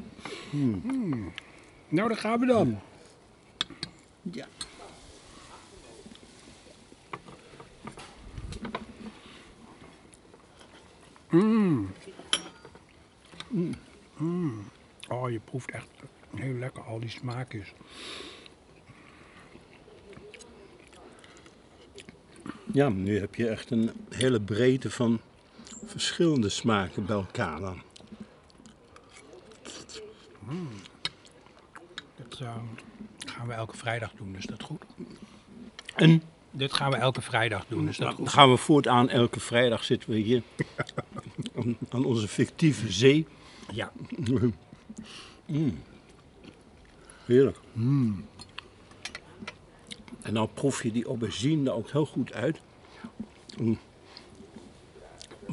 Mm. 0.51 1.33
Nou, 1.89 2.07
daar 2.07 2.17
gaan 2.17 2.39
we 2.39 2.45
dan. 2.45 2.79
Ja. 4.21 4.47
Oh, 15.09 15.31
je 15.31 15.39
proeft 15.43 15.71
echt 15.71 15.87
heel 16.35 16.53
lekker 16.53 16.83
al 16.83 16.99
die 16.99 17.09
smaakjes. 17.09 17.73
ja, 22.75 22.89
nu 22.89 23.19
heb 23.19 23.35
je 23.35 23.47
echt 23.47 23.71
een 23.71 23.91
hele 24.09 24.41
breedte 24.41 24.91
van 24.91 25.19
verschillende 25.95 26.49
smaken 26.49 27.05
bij 27.05 27.15
elkaar 27.15 27.59
dan. 27.59 27.81
Dat 32.15 32.39
eh, 32.39 32.55
gaan 33.25 33.47
we 33.47 33.53
elke 33.53 33.77
vrijdag 33.77 34.11
doen, 34.17 34.35
is 34.35 34.45
dat 34.45 34.63
goed? 34.63 34.83
En 35.95 36.21
Dit 36.51 36.73
gaan 36.73 36.91
we 36.91 36.97
elke 36.97 37.21
vrijdag 37.21 37.65
doen, 37.67 37.87
is 37.87 37.97
dat 37.97 38.07
dan 38.07 38.15
goed? 38.15 38.29
gaan 38.29 38.49
we 38.49 38.57
voortaan, 38.57 39.09
elke 39.09 39.39
vrijdag 39.39 39.83
zitten 39.83 40.09
we 40.09 40.15
hier 40.15 40.41
aan, 41.57 41.77
aan 41.89 42.05
onze 42.05 42.27
fictieve 42.27 42.91
zee. 42.91 43.27
Ja. 43.71 43.91
Heerlijk. 47.25 47.57
En 50.21 50.33
dan 50.33 50.49
proef 50.53 50.83
je 50.83 50.91
die 50.91 51.05
aubergine 51.05 51.69
er 51.69 51.75
ook 51.75 51.89
heel 51.89 52.05
goed 52.05 52.33
uit. 52.33 52.59
Mm. 53.57 53.77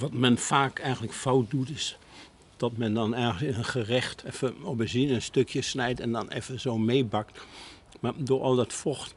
Wat 0.03 0.12
men 0.12 0.38
vaak 0.38 0.79
eigenlijk 0.79 1.12
fout 1.12 1.51
doet 1.51 1.71
is 1.71 1.99
dat 2.57 2.77
men 2.77 2.95
dan 2.95 3.15
ergens 3.15 3.43
in 3.43 3.55
een 3.55 3.65
gerecht 3.65 4.25
even 4.25 4.55
aubergine 4.65 5.12
een 5.12 5.23
stukje 5.23 5.62
snijdt 5.62 6.01
en 6.01 6.12
dan 6.12 6.29
even 6.29 6.61
zo 6.61 6.79
meebakt. 6.79 7.41
Maar 8.01 8.12
door 8.17 8.41
al 8.41 8.57
dat 8.57 8.73
vocht, 8.73 9.15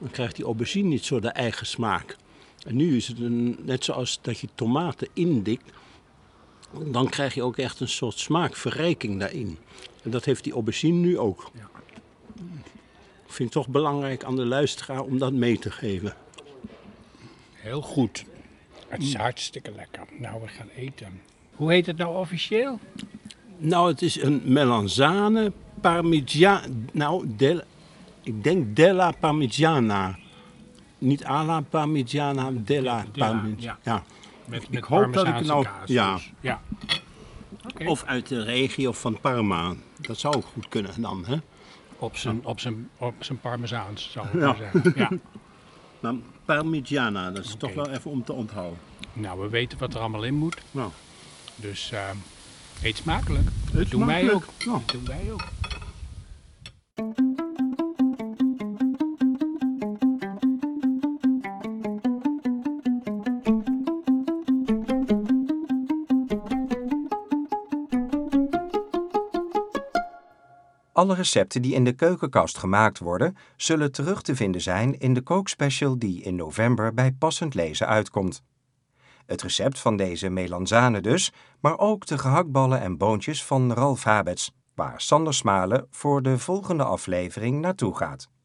dan 0.00 0.10
krijgt 0.10 0.36
die 0.36 0.44
aubergine 0.44 0.88
niet 0.88 1.04
zo 1.04 1.20
de 1.20 1.28
eigen 1.28 1.66
smaak. 1.66 2.16
En 2.66 2.76
nu 2.76 2.96
is 2.96 3.08
het 3.08 3.18
een, 3.18 3.58
net 3.62 3.84
zoals 3.84 4.18
dat 4.22 4.38
je 4.38 4.48
tomaten 4.54 5.08
indikt, 5.12 5.70
dan 6.84 7.08
krijg 7.08 7.34
je 7.34 7.42
ook 7.42 7.56
echt 7.56 7.80
een 7.80 7.88
soort 7.88 8.18
smaakverrijking 8.18 9.18
daarin. 9.18 9.58
En 10.02 10.10
dat 10.10 10.24
heeft 10.24 10.44
die 10.44 10.52
aubergine 10.52 10.98
nu 10.98 11.18
ook. 11.18 11.50
Ik 13.26 13.32
vind 13.34 13.54
het 13.54 13.64
toch 13.64 13.68
belangrijk 13.68 14.24
aan 14.24 14.36
de 14.36 14.46
luisteraar 14.46 15.02
om 15.02 15.18
dat 15.18 15.32
mee 15.32 15.58
te 15.58 15.70
geven. 15.70 16.16
Heel 17.52 17.82
goed. 17.82 18.24
Het 18.88 19.02
is 19.02 19.14
hartstikke 19.14 19.72
lekker. 19.76 20.02
Nou, 20.18 20.40
we 20.40 20.48
gaan 20.48 20.68
eten. 20.76 21.20
Hoe 21.54 21.72
heet 21.72 21.86
het 21.86 21.96
nou 21.96 22.16
officieel? 22.16 22.78
Nou, 23.56 23.88
het 23.90 24.02
is 24.02 24.22
een 24.22 24.42
melanzane 24.44 25.52
parmigiana. 25.80 26.66
Nou, 26.92 27.24
del, 27.36 27.60
ik 28.22 28.44
denk 28.44 28.76
della 28.76 29.10
parmigiana. 29.10 30.18
Niet 30.98 31.24
alla 31.24 31.60
parmigiana, 31.60 32.50
della 32.54 33.04
parmigiana. 33.16 33.78
Ja. 33.82 34.02
Met, 34.44 34.62
Ik 34.62 34.70
met 34.70 34.84
hoop 34.84 35.12
dat 35.12 35.26
ik 35.26 35.40
nou- 35.40 35.64
kaas 35.64 35.88
ja. 35.88 36.14
dus. 36.14 36.32
ja. 36.40 36.60
Of 37.86 38.04
uit 38.04 38.28
de 38.28 38.42
regio 38.42 38.92
van 38.92 39.20
Parma. 39.20 39.74
Dat 40.00 40.18
zou 40.18 40.34
ook 40.36 40.44
goed 40.52 40.68
kunnen 40.68 41.00
dan, 41.00 41.24
hè? 41.26 41.36
Op 41.98 42.16
zijn, 42.16 42.44
op 42.44 42.60
zijn, 42.60 42.88
op 42.98 43.14
zijn 43.18 43.40
Parmezaans, 43.40 44.10
zou 44.12 44.26
ik 44.32 44.40
Ja. 44.40 44.54
zeggen. 44.56 44.92
Ja. 44.96 45.10
Maar 46.00 46.14
parmigiana, 46.44 47.30
dat 47.30 47.44
is 47.44 47.54
toch 47.58 47.74
wel 47.74 47.88
even 47.90 48.10
om 48.10 48.24
te 48.24 48.32
onthouden. 48.32 48.78
Nou, 49.12 49.40
we 49.40 49.48
weten 49.48 49.78
wat 49.78 49.94
er 49.94 50.00
allemaal 50.00 50.22
in 50.24 50.34
moet. 50.34 50.56
Nou, 50.70 50.90
Dus 51.56 51.90
eh, 51.92 52.00
eet 52.82 52.96
smakelijk. 52.96 53.44
Dat 53.72 53.80
Eet 53.80 53.90
doen 53.90 54.06
wij 54.06 54.32
ook. 54.32 54.44
Ja. 54.58 54.72
Dat 54.72 54.90
doen 54.92 55.04
wij 55.04 55.32
ook. 55.32 55.44
Alle 70.98 71.14
recepten 71.14 71.62
die 71.62 71.74
in 71.74 71.84
de 71.84 71.92
keukenkast 71.92 72.58
gemaakt 72.58 72.98
worden, 72.98 73.36
zullen 73.56 73.92
terug 73.92 74.22
te 74.22 74.36
vinden 74.36 74.60
zijn 74.60 74.98
in 74.98 75.14
de 75.14 75.20
kookspecial 75.20 75.98
die 75.98 76.22
in 76.22 76.36
november 76.36 76.94
bij 76.94 77.12
Passend 77.12 77.54
Lezen 77.54 77.86
uitkomt. 77.86 78.42
Het 79.26 79.42
recept 79.42 79.78
van 79.78 79.96
deze 79.96 80.28
melanzane 80.28 81.00
dus, 81.00 81.32
maar 81.60 81.78
ook 81.78 82.06
de 82.06 82.18
gehaktballen 82.18 82.80
en 82.80 82.96
boontjes 82.96 83.44
van 83.44 83.72
Ralf 83.72 84.02
Habets, 84.02 84.52
waar 84.74 85.00
Sander 85.00 85.34
Smalen 85.34 85.86
voor 85.90 86.22
de 86.22 86.38
volgende 86.38 86.84
aflevering 86.84 87.60
naartoe 87.60 87.96
gaat. 87.96 88.28